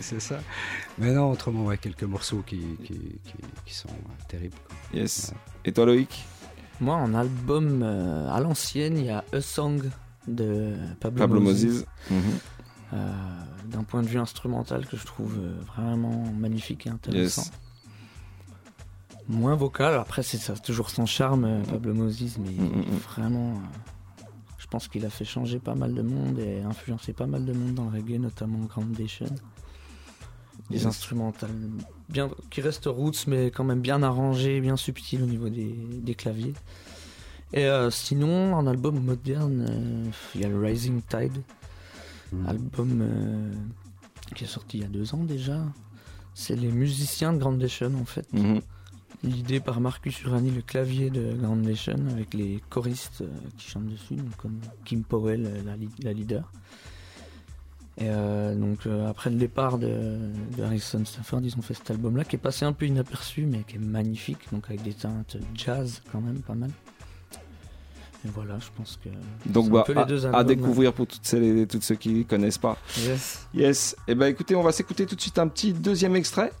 [0.00, 0.40] C'est ça.
[0.98, 3.34] Mais non, autrement, ouais, quelques morceaux qui, qui, qui,
[3.66, 3.88] qui sont
[4.28, 4.56] terribles.
[4.66, 4.76] quoi.
[4.98, 5.34] Yes.
[5.66, 6.24] Et toi, Loïc?
[6.82, 9.80] Moi, en album euh, à l'ancienne, il y a A Song
[10.26, 11.64] de Pablo, Pablo Moses.
[11.64, 11.86] Moses.
[12.10, 12.20] Mhm.
[12.94, 13.12] Euh,
[13.70, 17.42] D'un point de vue instrumental que je trouve euh, vraiment magnifique et intéressant.
[17.42, 17.52] Yes.
[19.28, 22.96] Moins vocal, après c'est ça, toujours son charme, Pablo Moses, mais Mm, mm, mm.
[23.08, 24.24] vraiment, euh,
[24.58, 27.52] je pense qu'il a fait changer pas mal de monde et influencé pas mal de
[27.52, 29.26] monde dans le reggae, notamment Groundation.
[30.70, 30.86] Des Yes.
[30.86, 31.50] instrumentales
[32.08, 36.14] bien, qui restent roots, mais quand même bien arrangés, bien subtils au niveau des, des
[36.14, 36.54] claviers.
[37.52, 41.42] Et euh, sinon, en album moderne, euh, il y a le Rising Tide,
[42.32, 42.46] Mhm.
[42.48, 43.52] album euh,
[44.34, 45.62] qui est sorti il y a deux ans déjà.
[46.34, 48.60] C'est les musiciens de Groundation en fait Mhm.
[49.22, 53.22] l'idée par Marcus Urani, le clavier de Groundation, avec les choristes
[53.58, 56.50] qui chantent dessus, donc comme Kim Powell, la, la leader.
[57.98, 60.18] Et euh, donc euh, après le départ de,
[60.56, 63.64] de Harrison Stafford, ils ont fait cet album-là qui est passé un peu inaperçu, mais
[63.68, 66.70] qui est magnifique, donc avec des teintes jazz quand même, pas mal.
[68.24, 69.08] Et voilà, je pense que
[69.50, 71.66] Donc c'est un bah, peu les à, deux à albums, découvrir pour toutes celles et
[71.66, 72.78] toutes ceux qui connaissent pas.
[72.98, 73.46] Yes.
[73.52, 73.96] Yes.
[74.06, 76.52] Et ben écoutez, on va s'écouter tout de suite un petit deuxième extrait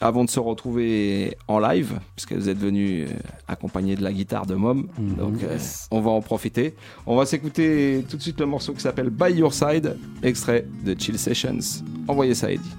[0.00, 3.06] avant de se retrouver en live, puisque vous êtes venu euh,
[3.48, 4.88] accompagné de la guitare de Mom.
[4.98, 5.14] Mhm.
[5.16, 5.58] Donc euh,
[5.90, 6.74] on va en profiter.
[7.06, 10.94] On va s'écouter tout de suite le morceau qui s'appelle By Your Side, extrait de
[10.98, 11.82] Chill Sessions.
[12.06, 12.76] Envoyez ça, Eddie.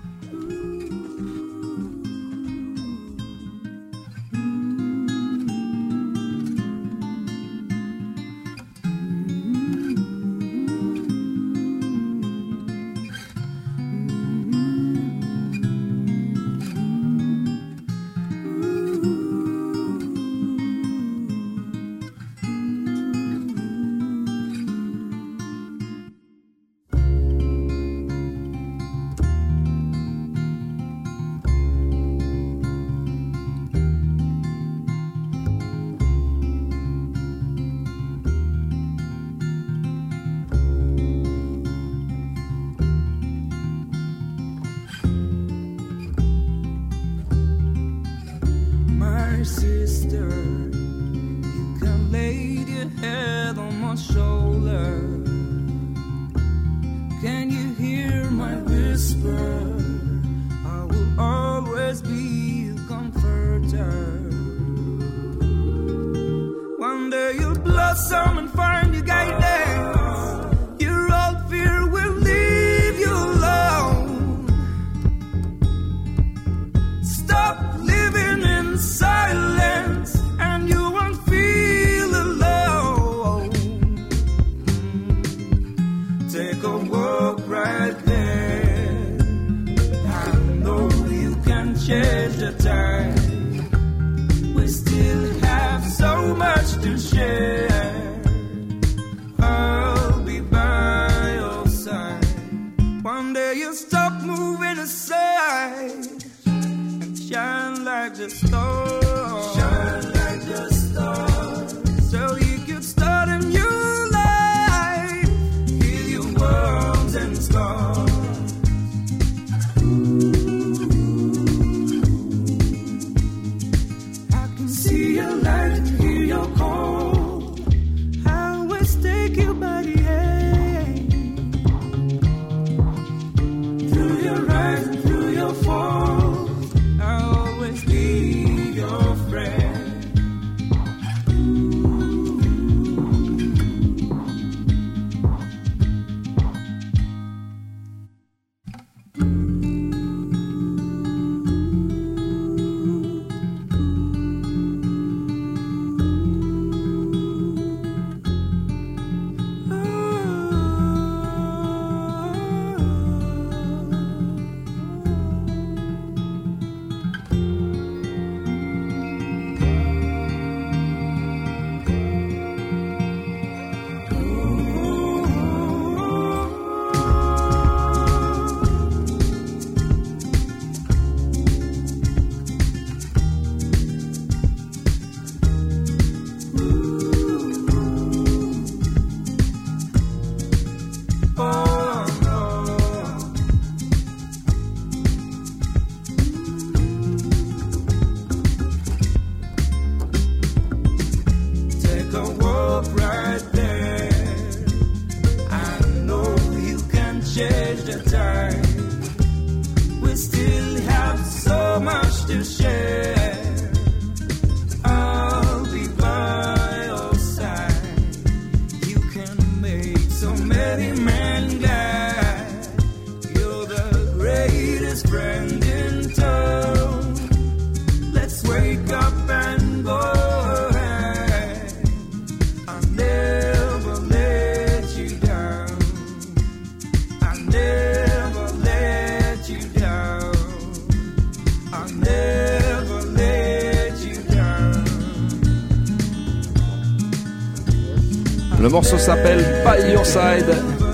[248.69, 250.45] Le morceau s'appelle By Your Side,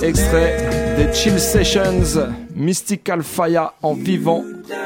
[0.01, 4.45] extrait des Chill Sessions, Mystical Fire en vivant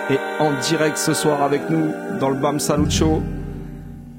[0.10, 3.22] est en direct ce soir avec nous dans le BAM Salut Show.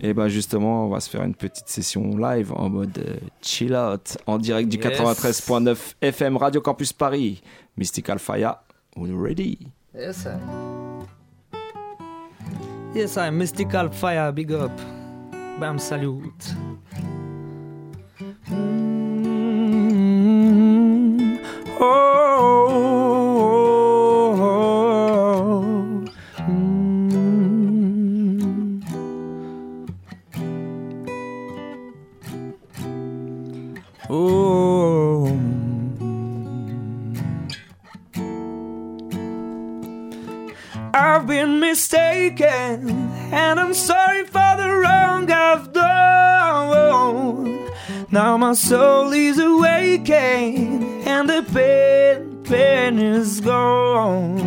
[0.01, 3.75] Et bah justement, on va se faire une petite session live en mode euh, chill
[3.75, 5.01] out en direct du Yes.
[5.01, 7.43] 93.9 FM Radio Campus Paris.
[7.77, 8.55] Mystical Fire,
[8.95, 9.59] on you ready?
[9.97, 10.39] Yes, I.
[12.95, 13.33] Yes, I.
[13.33, 14.71] Mystical Fire, big up.
[15.59, 16.55] Bam, salute.
[18.21, 19.00] Mm,
[48.51, 54.41] my soul is awakened, and the pain, pain is gone.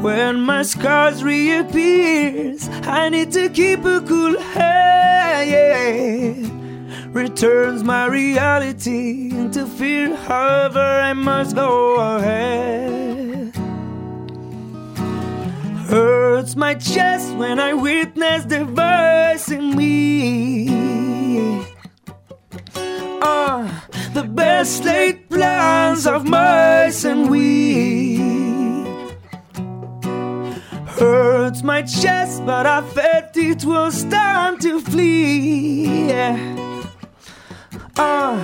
[0.00, 5.48] When my scars reappears, I need to keep a cool head.
[7.12, 13.56] Returns my reality into fear, however I must go ahead.
[15.88, 20.67] Hurts my chest when I witness the voice in me.
[24.58, 28.16] The best laid plans of mice and we.
[30.98, 36.10] Hurts my chest, but I felt it was time to flee.
[37.96, 38.34] Ah,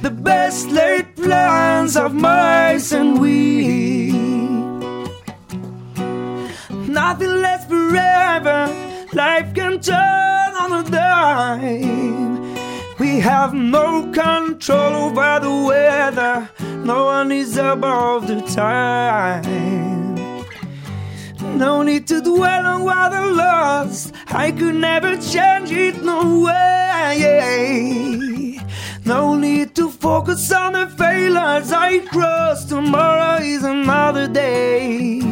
[0.00, 4.12] the best laid plans of mice and we.
[6.88, 8.72] Nothing lasts forever.
[9.12, 12.49] Life can turn on a dime.
[13.00, 16.50] We have no control over the weather.
[16.84, 19.42] No one is above the time.
[21.56, 24.12] No need to dwell on what I lost.
[24.26, 27.40] I could never change it, no way.
[29.06, 32.68] No need to focus on the failures I crossed.
[32.68, 35.22] Tomorrow is another day.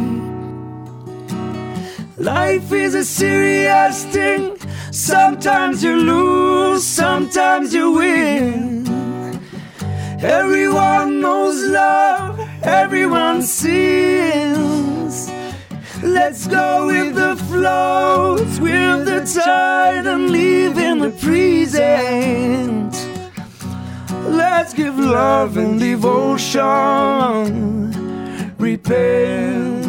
[2.16, 4.58] Life is a serious thing.
[4.91, 8.86] Sometimes you lose, sometimes you win.
[10.20, 15.30] Everyone knows love, everyone sins.
[16.03, 22.95] Let's go with the flows, with the tide, and live in the present.
[24.24, 26.62] Let's give love and devotion.
[28.59, 29.88] Repent.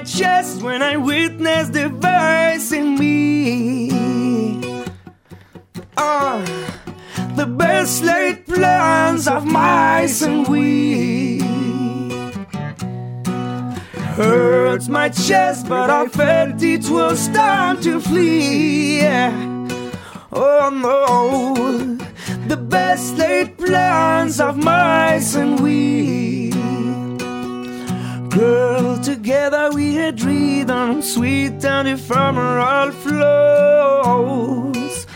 [0.00, 3.90] My chest when I witness the voice in me.
[5.94, 6.40] Ah,
[7.36, 11.40] the best laid plans of mice and we.
[14.16, 19.02] Hurts my chest, but I felt it was time to flee.
[20.32, 21.98] Oh no,
[22.48, 26.19] the best laid plans of mice and we.
[29.02, 35.06] Together we had rhythm, sweet and ephemeral flows.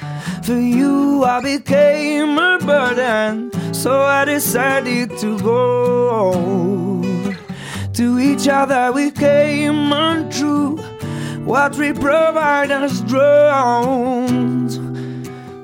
[0.43, 7.05] For you, I became a burden, so I decided to go.
[7.95, 10.77] To each other we came untrue.
[11.45, 14.71] What we provide us drowned.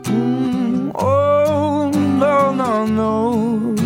[0.05, 3.80] Mm, oh, no, no, no.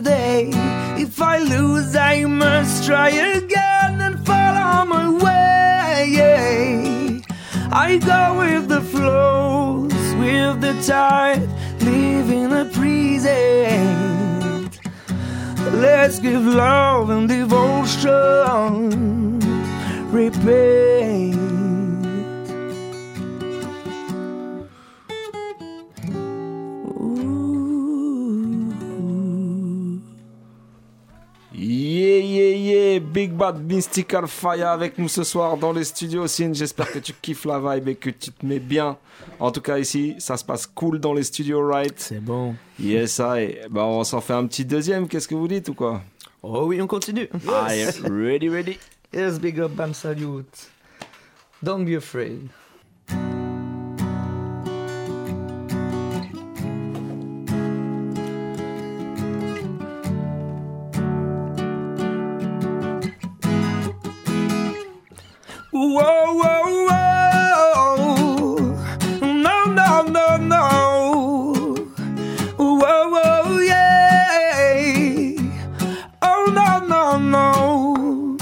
[0.00, 0.50] Day.
[0.96, 7.22] If I lose, I must try again and follow my way.
[7.70, 11.48] I go with the flows, with the tide,
[11.80, 14.80] living the present.
[15.74, 18.90] Let's give love and devotion.
[20.10, 21.51] Repent.
[33.00, 36.26] Big Bad Mystical Fire avec nous ce soir dans les studios.
[36.26, 38.96] Sin, j'espère que tu kiffes la vibe et que tu te mets bien.
[39.38, 41.94] En tout cas, ici, ça se passe cool dans les studios, right?
[41.96, 42.54] C'est bon.
[42.80, 43.56] Yes, I.
[43.70, 45.08] Bah, on s'en fait un petit deuxième.
[45.08, 46.02] Qu'est-ce que vous dites ou quoi?
[46.42, 47.28] Oh oui, on continue.
[48.04, 48.78] Ready, ready.
[49.12, 50.70] Yes, big up, bam, salute.
[51.62, 52.48] Don't be afraid.
[65.84, 68.56] Whoa, whoa, whoa.
[69.20, 71.74] No, no, no, no.
[72.56, 75.34] Whoa, whoa, yeah.
[76.22, 78.36] Oh, no, no, no.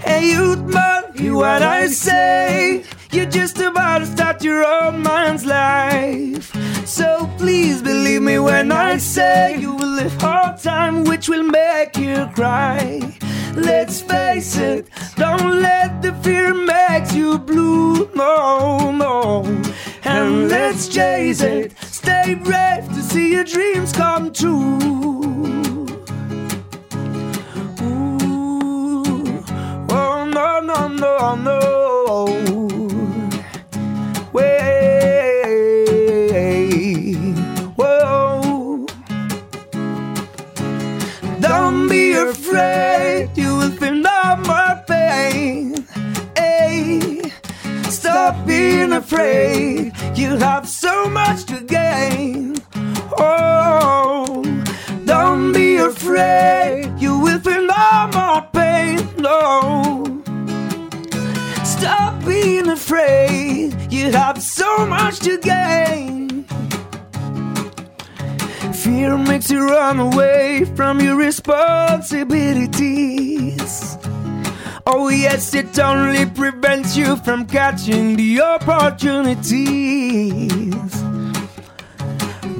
[0.00, 2.82] Hey, youth man, hear what I say.
[3.12, 6.56] You're just about to start your own man's life.
[6.86, 11.98] So please believe me when I say you will live hard time, which will make
[11.98, 13.02] you cry.
[13.54, 14.79] Let's face it,
[20.70, 24.78] let's chase it, stay brave to see your dreams come true.
[27.82, 29.02] Ooh,
[29.90, 31.79] oh no no no no.
[69.50, 73.98] You run away from your responsibilities.
[74.86, 81.02] Oh, yes, it only prevents you from catching the opportunities.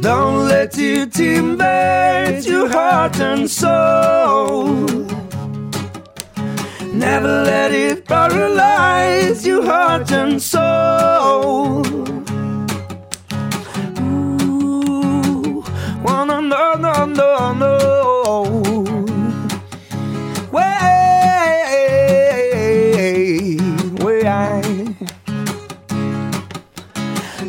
[0.00, 4.74] Don't let it invade your heart and soul.
[6.92, 11.84] Never let it paralyze your heart and soul.
[16.50, 17.76] No, no, no, no.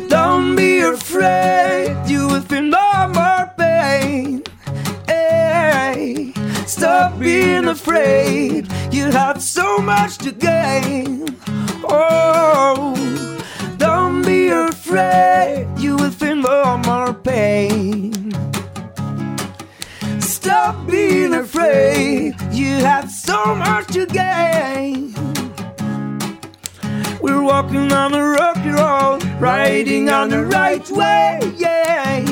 [0.08, 4.44] Don't be afraid, you will feel no more pain.
[5.06, 6.32] Hey,
[6.66, 11.36] stop being afraid, you have so much to gain.
[11.88, 12.94] Oh,
[13.78, 18.21] don't be afraid, you will feel no more pain.
[20.42, 25.14] Stop being afraid, you have so much to gain.
[27.20, 32.24] We're walking on the rocky road, riding on the right way, yeah.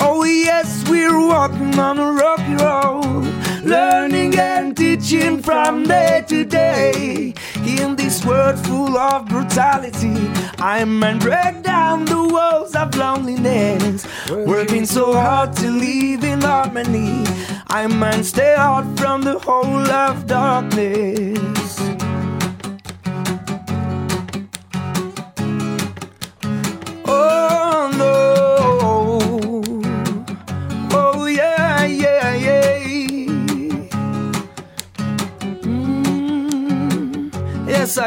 [0.00, 3.22] Oh yes, we're walking on the rocky road,
[3.70, 7.32] learning and teaching from day to day.
[7.64, 10.16] In this world full of brutality,
[10.58, 14.06] I man break down the walls of loneliness.
[14.28, 17.24] Working so hard to live in harmony,
[17.68, 21.89] I man stay out from the whole of darkness.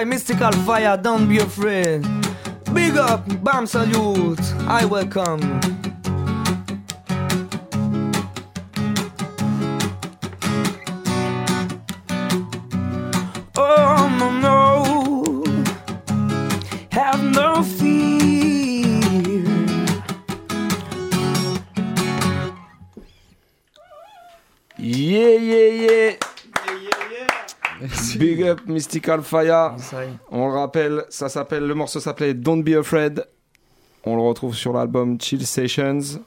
[0.03, 2.01] I Mystical Faya, don't be afraid.
[2.73, 5.39] Big up, bam salute, I welcome.
[28.53, 29.75] Up Mystical Fire.
[30.31, 33.25] On le rappelle, ça s'appelle, le morceau s'appelait Don't Be Afraid.
[34.05, 36.19] On le retrouve sur l'album Chill Sessions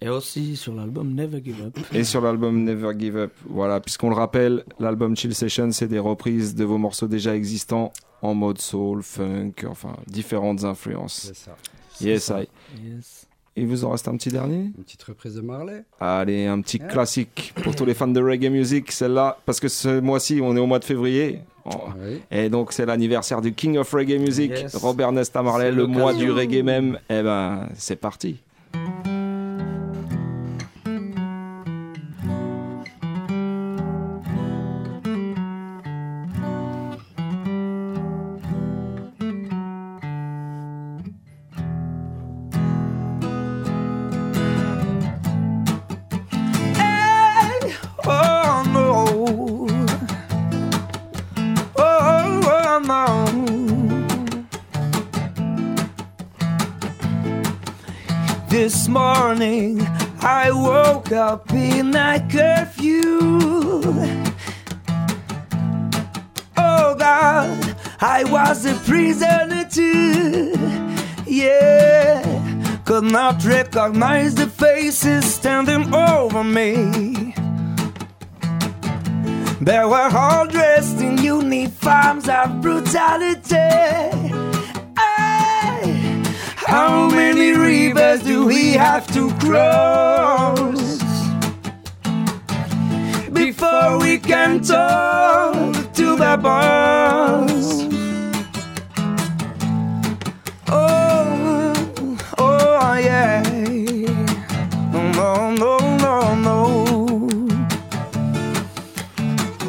[0.00, 1.78] Et aussi sur l'album Never Give Up.
[1.92, 3.32] et sur l'album Never Give Up.
[3.48, 7.92] Voilà, puisqu'on le rappelle, l'album Chill Sessions, c'est des reprises de vos morceaux déjà existants
[8.22, 11.26] en mode soul, funk, enfin différentes influences.
[11.32, 11.56] C'est ça.
[12.00, 12.42] Yes, ça.
[12.42, 12.48] I.
[12.82, 13.26] Yes.
[13.60, 14.56] Il vous en reste un petit dernier?
[14.76, 15.84] Une petite reprise de Marley.
[16.00, 16.88] Allez, un petit Yeah.
[16.88, 20.60] classique pour tous les fans de reggae music, celle-là, parce que ce mois-ci, on est
[20.60, 21.40] au mois de février.
[21.66, 21.70] Oh.
[22.02, 22.22] Oui.
[22.30, 24.74] Et donc, c'est l'anniversaire du King of Reggae Music, Yes.
[24.76, 26.98] Robert Nesta Marley, le mois du reggae même.
[27.10, 28.36] Eh ben, c'est parti.
[61.12, 63.30] A curfew.
[66.56, 70.52] Oh God, I was a prisoner too.
[71.26, 72.22] Yeah,
[72.84, 77.34] could not recognize the faces standing over me.
[79.60, 84.30] They were all dressed in uniforms of brutality.
[86.70, 90.89] How many rivers do we have to cross
[93.60, 97.82] before we can talk to the boss?
[100.68, 101.74] Oh,
[102.38, 103.42] oh, oh yeah.
[104.92, 106.58] No, no, no, no.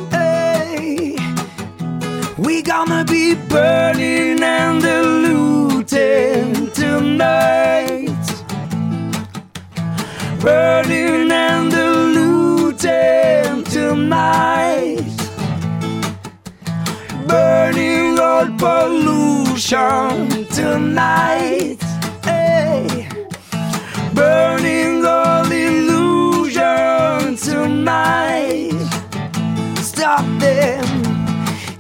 [0.10, 1.18] Hey,
[2.38, 8.08] we gonna be burning and looting tonight.
[10.40, 11.81] Burning and
[18.42, 21.78] All pollution tonight.
[22.24, 23.08] Hey,
[24.16, 28.72] burning all illusion tonight.
[29.78, 30.88] Stop them.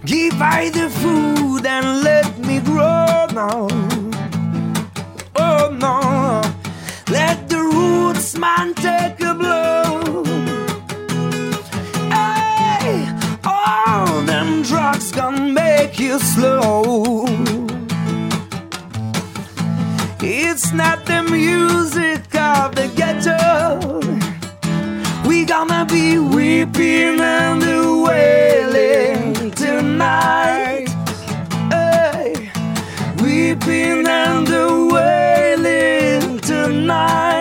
[0.05, 3.67] Give I the food and let me grow now.
[5.35, 6.43] Oh no.
[7.11, 9.90] Let the roots man take a blow.
[16.33, 17.25] Slow.
[20.21, 23.99] It's not the music of the ghetto.
[25.27, 27.61] We gonna be weeping and
[28.07, 30.89] wailing tonight.
[31.75, 32.49] Hey,
[33.23, 34.47] weeping and
[34.95, 37.40] wailing tonight.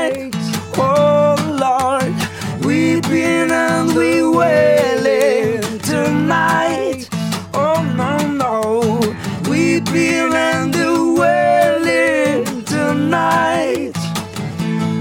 [13.10, 13.92] Tonight.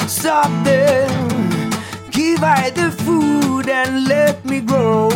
[0.08, 1.30] Stop them.
[2.10, 5.10] Give I the food and let me grow.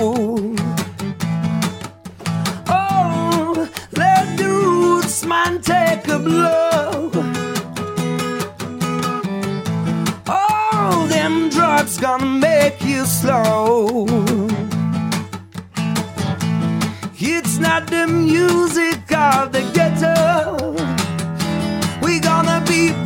[2.70, 7.10] Oh, let the roots man take a blow.
[10.28, 14.06] All them drugs gonna make you slow.
[17.18, 21.03] It's not the music of the ghetto.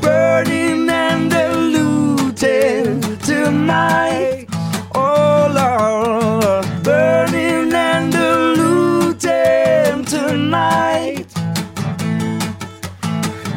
[0.07, 1.29] Burning and
[1.73, 4.47] looting tonight.
[4.95, 11.27] Oh Lord, burning and looting tonight.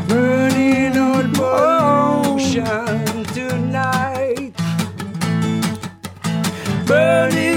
[0.08, 4.52] Burning on pollution tonight.
[6.86, 7.49] Burning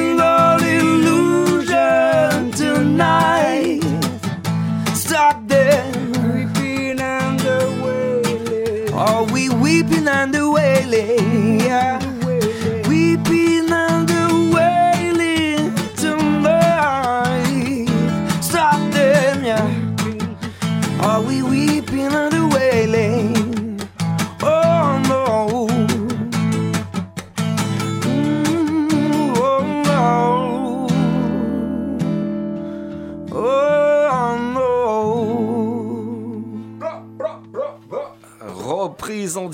[10.93, 11.32] wailing?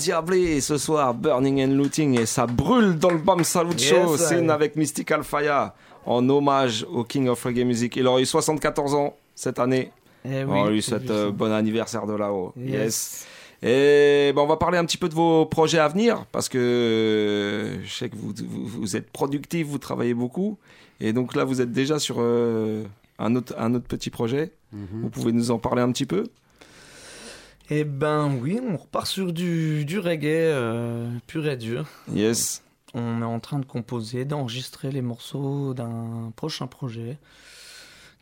[0.00, 4.12] Reprise endiablée ce soir, Burning and Looting, et ça brûle dans le Bam Salut Show,
[4.12, 5.72] Yes, scène avec Mystical Fire,
[6.06, 7.96] en hommage au King of Reggae Music.
[7.96, 9.90] Il aurait eu 74 ans cette année.
[10.24, 12.54] Eh On lui souhaite euh, bon anniversaire de là-haut.
[12.56, 12.72] Yes.
[12.72, 13.26] Yes.
[13.62, 16.58] Et ben, on va parler un petit peu de vos projets à venir parce que
[16.58, 20.56] euh, je sais que vous, vous, vous êtes productif, vous travaillez beaucoup.
[21.00, 22.84] Et donc là, vous êtes déjà sur euh,
[23.18, 24.52] un, autre, un autre petit projet.
[24.72, 25.02] Mhm.
[25.02, 26.24] Vous pouvez nous en parler un petit peu
[27.70, 31.86] Eh ben oui, on repart sur du, du reggae euh, pur et dur.
[32.12, 32.62] Yes.
[32.94, 37.18] On est en train de composer, d'enregistrer les morceaux d'un prochain projet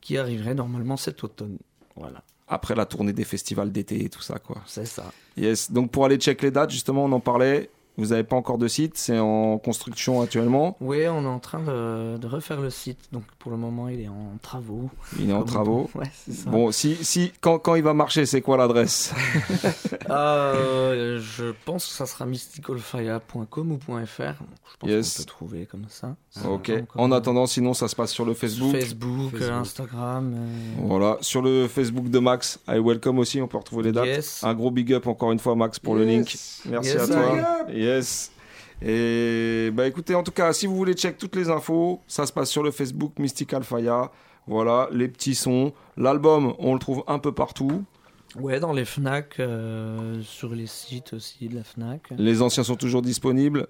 [0.02, 1.56] qui arriverait normalement cet automne.
[1.96, 4.58] Voilà, Après la tournée des festivals d'été et tout ça, quoi.
[4.66, 5.10] c'est ça.
[5.38, 5.72] Yes.
[5.72, 7.70] Donc pour aller check les dates, justement, on en parlait.
[7.98, 10.76] Vous n'avez pas encore de site, c'est en construction actuellement.
[10.80, 12.98] Oui, on est en train de, de refaire le site.
[13.12, 14.88] Donc pour le moment, il est en travaux.
[15.18, 15.90] Il est en travaux.
[15.94, 16.48] Ouais, c'est ça.
[16.50, 19.12] Bon, si, si, quand, quand il va marcher, c'est quoi l'adresse?
[20.10, 23.90] Euh, je pense que ça sera mysticalfire.com ou .fr.
[23.90, 24.06] Donc,
[24.64, 25.16] Je pense Yes.
[25.16, 26.16] qu'on peut trouver comme ça.
[26.48, 26.72] Ok.
[26.94, 28.72] En attendant, sinon, ça se passe sur le Facebook.
[28.72, 29.50] Facebook, Facebook.
[29.52, 30.34] Instagram.
[30.34, 30.46] euh,
[30.86, 34.06] Voilà, sur le Facebook de Max, I welcome aussi, on peut retrouver les dates.
[34.06, 34.44] Yes.
[34.44, 36.62] Un gros big up encore une fois Max pour le Yes.
[36.64, 36.72] link.
[36.72, 37.58] Merci Yes, à big toi.
[37.88, 38.32] Yes.
[38.82, 42.32] Et bah écoutez, en tout cas, si vous voulez check toutes les infos, ça se
[42.32, 44.10] passe sur le Facebook Mystical Faya.
[44.46, 45.72] Voilà, les petits sons.
[45.96, 47.84] L'album, on le trouve un peu partout.
[48.36, 52.02] Ouais, dans les Fnac, euh, sur les sites aussi de la Fnac.
[52.16, 53.66] Les anciens sont toujours disponibles.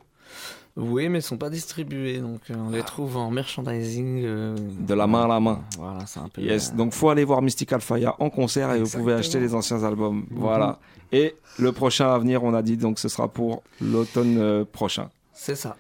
[0.79, 4.23] Oui, mais ils sont pas distribués, donc euh, on les trouve en merchandising.
[4.25, 5.61] euh, De la main à la main.
[5.77, 6.41] Voilà, c'est un peu.
[6.41, 9.55] Yes, euh, donc faut aller voir Mystical Fire en concert et vous pouvez acheter les
[9.55, 10.25] anciens albums.
[10.31, 10.79] Voilà.
[11.11, 15.11] Et le prochain à venir, on a dit, donc ce sera pour l'automne euh, prochain.
[15.33, 15.77] C'est ça.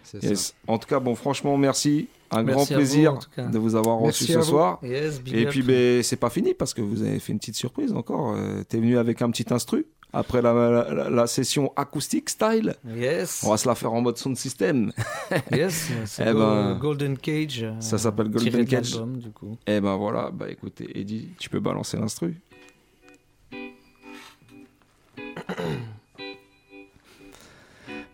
[0.66, 2.08] En tout cas, bon, franchement, merci.
[2.30, 4.44] Un Merci grand vous, plaisir de vous avoir Merci reçu ce vous.
[4.44, 4.78] soir.
[4.82, 5.48] Yes, Et up.
[5.48, 8.34] puis, ben, c'est pas fini parce que vous avez fait une petite surprise encore.
[8.36, 12.74] Euh, T'es venu avec un petit instru après la, la- la session acoustique style.
[12.96, 13.42] Yes.
[13.46, 14.92] On va se la faire en mode sound system.
[15.52, 17.62] Yes, c'est Eh ben, Golden Cage.
[17.62, 19.00] euh, ça s'appelle Golden Cage.
[19.02, 19.56] du coup.
[19.66, 22.36] Et ben voilà, bah écoutez, Eddie, tu peux balancer l'instru.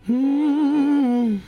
[0.07, 1.39] Mm.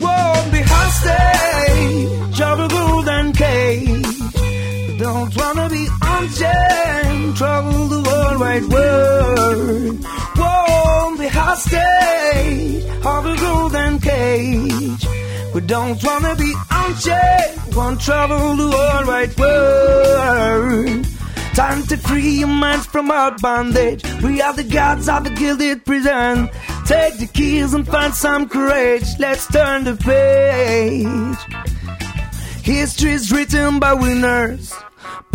[0.00, 4.02] Won't be hostage of a golden cage.
[4.98, 10.04] Don't wanna be unchained, trouble the world wide world.
[10.36, 15.06] Won't be hostage of a golden cage.
[15.54, 21.06] We don't wanna be unchained, won't trouble the world wide world.
[21.54, 24.02] Time to free your minds from our bondage.
[24.22, 26.48] We are the gods of the gilded prison.
[26.86, 29.06] Take the keys and find some courage.
[29.18, 31.38] Let's turn the page.
[32.62, 34.72] History is written by winners.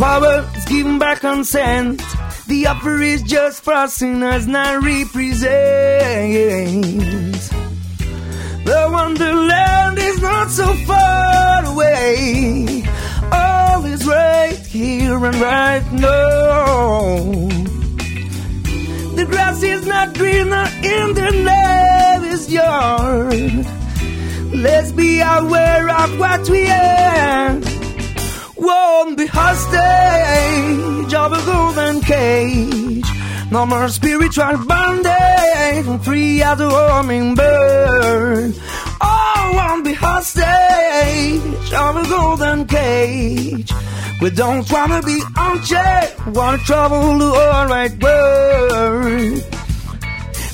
[0.05, 1.99] Power is given by consent.
[2.45, 5.41] The offer is just for sinners, not represent.
[8.69, 12.83] The wonderland is not so far away.
[13.31, 17.15] All is right here and right now.
[19.15, 21.31] The grass is not greener in the
[22.31, 23.65] is yours.
[24.53, 27.84] Let's be aware of what we are.
[28.57, 33.05] Won't be hostage of a golden cage.
[33.51, 38.53] No more spiritual bondage, free as a warming bird.
[39.01, 43.71] Oh, won't be hostage of a golden cage.
[44.21, 49.43] We don't wanna be unchecked, wanna travel the alright world.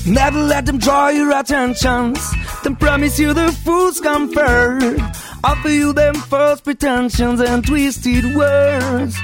[0.06, 2.18] Never let them draw your attentions.
[2.64, 5.00] Then promise you the fool's comfort.
[5.44, 9.16] Offer you them false pretensions and twisted words.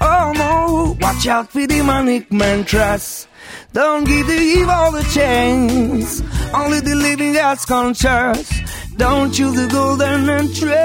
[0.00, 3.26] Oh no, watch out for demonic mantras.
[3.72, 6.22] Don't give the evil the chance.
[6.54, 8.50] Only the living God's conscious.
[8.96, 10.84] Don't choose the golden and train.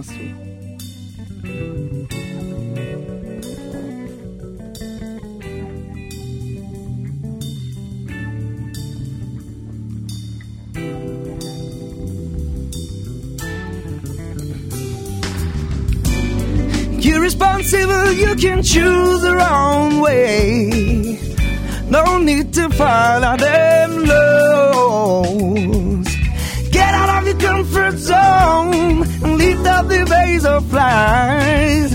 [0.00, 0.39] Instru.
[17.10, 21.18] You're responsible, you can choose the wrong way.
[21.88, 26.06] No need to follow them laws.
[26.70, 31.92] Get out of your comfort zone and lift up the vase of flies.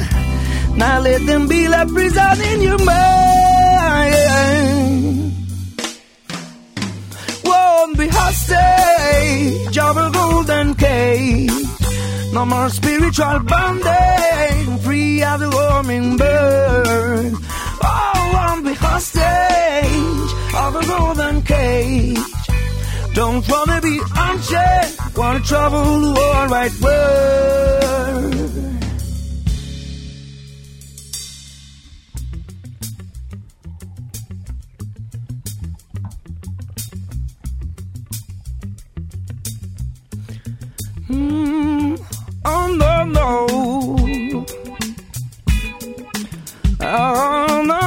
[0.76, 4.16] Now let them be like prison in your mind.
[7.46, 11.65] Won't be hostage of a golden cage.
[12.36, 17.34] No more spiritual bondage, free as a warming bird.
[17.82, 22.20] Oh, won't be hostage of a golden cage.
[23.14, 27.56] Don't wanna be unchained, wanna travel the world right world.
[41.10, 41.74] Mm,
[43.06, 44.45] oh no.
[46.82, 47.85] Oh no.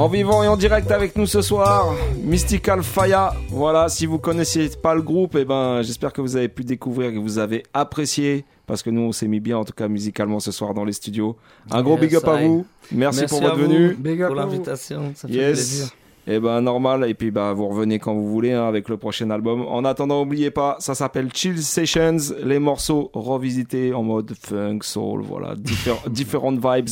[0.00, 1.94] En vivant et en direct avec nous ce soir,
[2.24, 3.34] Mystical Faya.
[3.50, 7.12] Voilà, si vous connaissiez pas le groupe, eh ben, j'espère que vous avez pu découvrir,
[7.12, 10.40] que vous avez apprécié, parce que nous, on s'est mis bien, en tout cas musicalement,
[10.40, 11.36] ce soir dans les studios.
[11.70, 12.64] Un gros Yes, big up à vous.
[12.92, 13.94] Merci, pour à votre vous venue.
[14.24, 15.52] Pour l'invitation, ça fait Yes.
[15.52, 15.88] plaisir.
[16.26, 19.30] Et ben normal et puis bah vous revenez quand vous voulez hein, avec le prochain
[19.30, 19.62] album.
[19.66, 25.22] En attendant, n'oubliez pas, ça s'appelle Chill Sessions, les morceaux revisités en mode funk, soul,
[25.22, 26.90] voilà, diffé- différentes vibes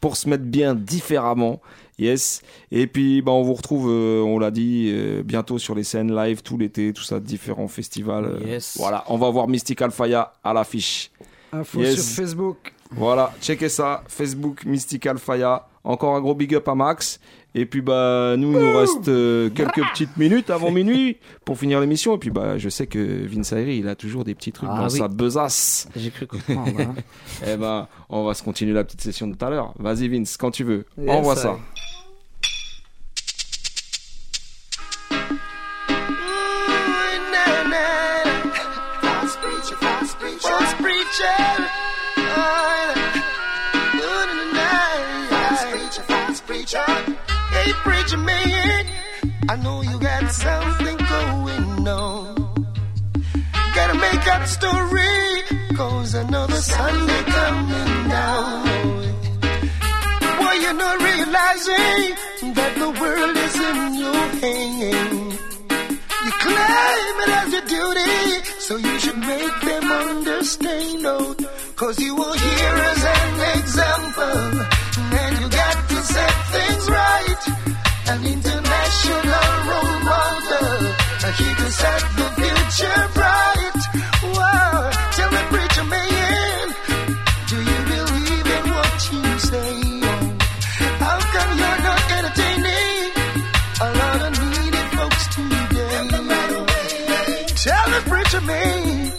[0.00, 1.60] pour se mettre bien différemment.
[2.00, 2.40] Yes.
[2.72, 6.14] Et puis bah on vous retrouve, euh, on l'a dit, euh, bientôt sur les scènes
[6.14, 8.24] live tout l'été, tout ça, différents festivals.
[8.24, 8.76] euh, Yes.
[8.78, 11.10] Voilà, on va voir Mystical Faya à l'affiche.
[11.52, 11.94] Info Yes.
[11.96, 12.72] sur Facebook.
[12.92, 15.66] Voilà, checkez ça, Facebook Mystical Faya.
[15.84, 17.20] Encore un gros big up à Max.
[17.54, 21.80] Et puis bah nous il nous reste euh, quelques petites minutes avant minuit pour finir
[21.80, 22.14] l'émission.
[22.14, 24.78] Et puis bah je sais que Vince Ayri, il a toujours des petits trucs Ah
[24.78, 24.98] dans oui.
[24.98, 25.88] sa besace.
[25.96, 26.80] J'ai cru comprendre.
[26.80, 26.94] hein.
[27.46, 29.74] Eh ben on va se continuer la petite session de tout à l'heure.
[29.78, 30.86] Vas-y Vince, quand tu veux.
[30.96, 31.38] Yes, Envoie I.
[31.38, 31.56] ça.
[47.60, 48.86] Hey, preacher man,
[49.50, 52.34] I know you got something going on.
[53.74, 58.64] Gotta make up a story, cause another Sunday coming down.
[60.40, 65.38] Boy, you're not realizing that the world is in your hands.
[66.24, 71.36] You claim it as your duty, so you should make them understand, oh,
[71.76, 74.60] cause you will hear as an example,
[75.20, 77.09] and you got to set things right.
[78.12, 80.70] An international role model,
[81.38, 83.80] he can set the future bright.
[84.34, 86.74] Wow, tell me, preacher man,
[87.50, 89.74] do you believe in what you say?
[91.04, 92.98] How come you're not entertaining
[93.80, 95.98] a lot of needy folks today?
[97.64, 99.12] Tell me, preacher man,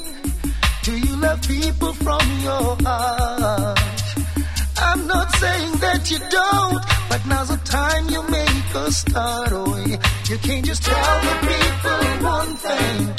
[0.83, 3.79] do you love people from your heart?
[4.77, 9.49] I'm not saying that you don't, but now's the time you make a start.
[9.51, 9.75] Oh,
[10.29, 13.13] you can't just tell the people one thing,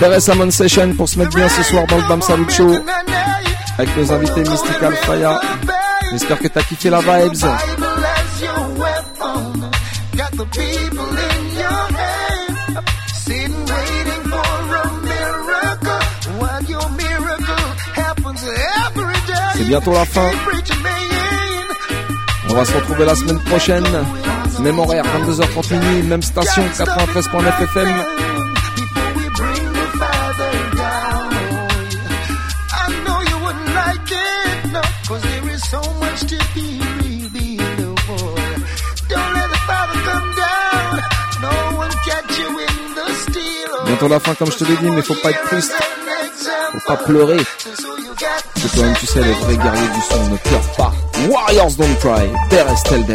[0.00, 2.76] Beres Salmon Session pour se mettre bien ce soir dans le Bam Salut Show
[3.78, 5.40] avec nos invités Mystical Faya.
[6.12, 7.34] J'espère que t'as kiffé la vibes.
[19.54, 20.30] C'est bientôt la fin.
[22.48, 23.86] On va se retrouver la semaine prochaine.
[24.60, 28.45] Même horaire, 22h30 minuit, même station, 93.9 FM.
[43.98, 45.72] Bientôt la fin, comme je te l'ai dit, mais faut pas être triste.
[46.72, 47.38] Faut pas pleurer.
[47.38, 50.92] Parce que toi-même, tu sais, les vrais guerriers du son ne pleurent pas.
[51.30, 52.30] Warriors don't cry.
[52.50, 53.06] Père tell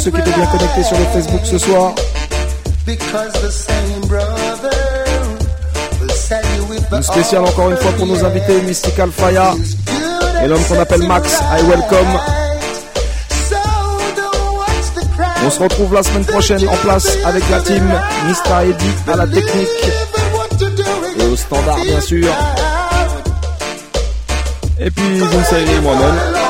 [0.00, 1.94] ceux qui étaient bien connectés sur le Facebook ce soir.
[6.92, 9.54] Une spéciale encore une fois pour nos invités Mystical Fire
[10.42, 11.40] et l'homme qu'on appelle Max.
[11.52, 12.18] I welcome.
[15.44, 17.82] On se retrouve la semaine prochaine en place avec la team
[18.26, 19.90] Mista Eddy à la technique
[21.18, 22.32] et au standard bien sûr.
[24.78, 26.49] Et puis vous savez moi-même.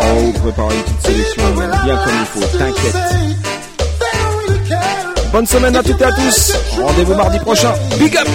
[0.00, 1.42] On prépare une petite sélection
[1.84, 2.96] bien comme il faut, t'inquiète.
[5.32, 6.52] Bonne semaine à toutes et à tous.
[6.80, 7.72] Rendez-vous mardi prochain.
[7.98, 8.28] Big up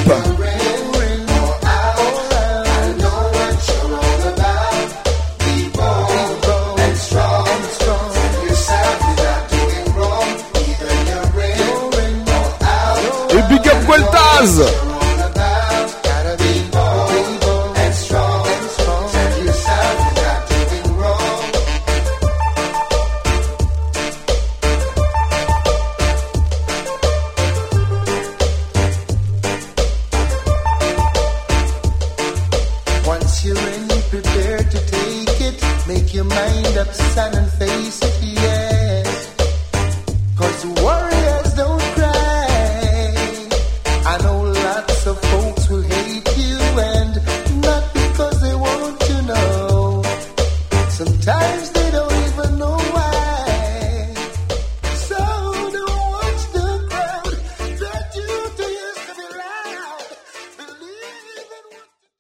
[13.32, 14.93] Et big up Gueltaz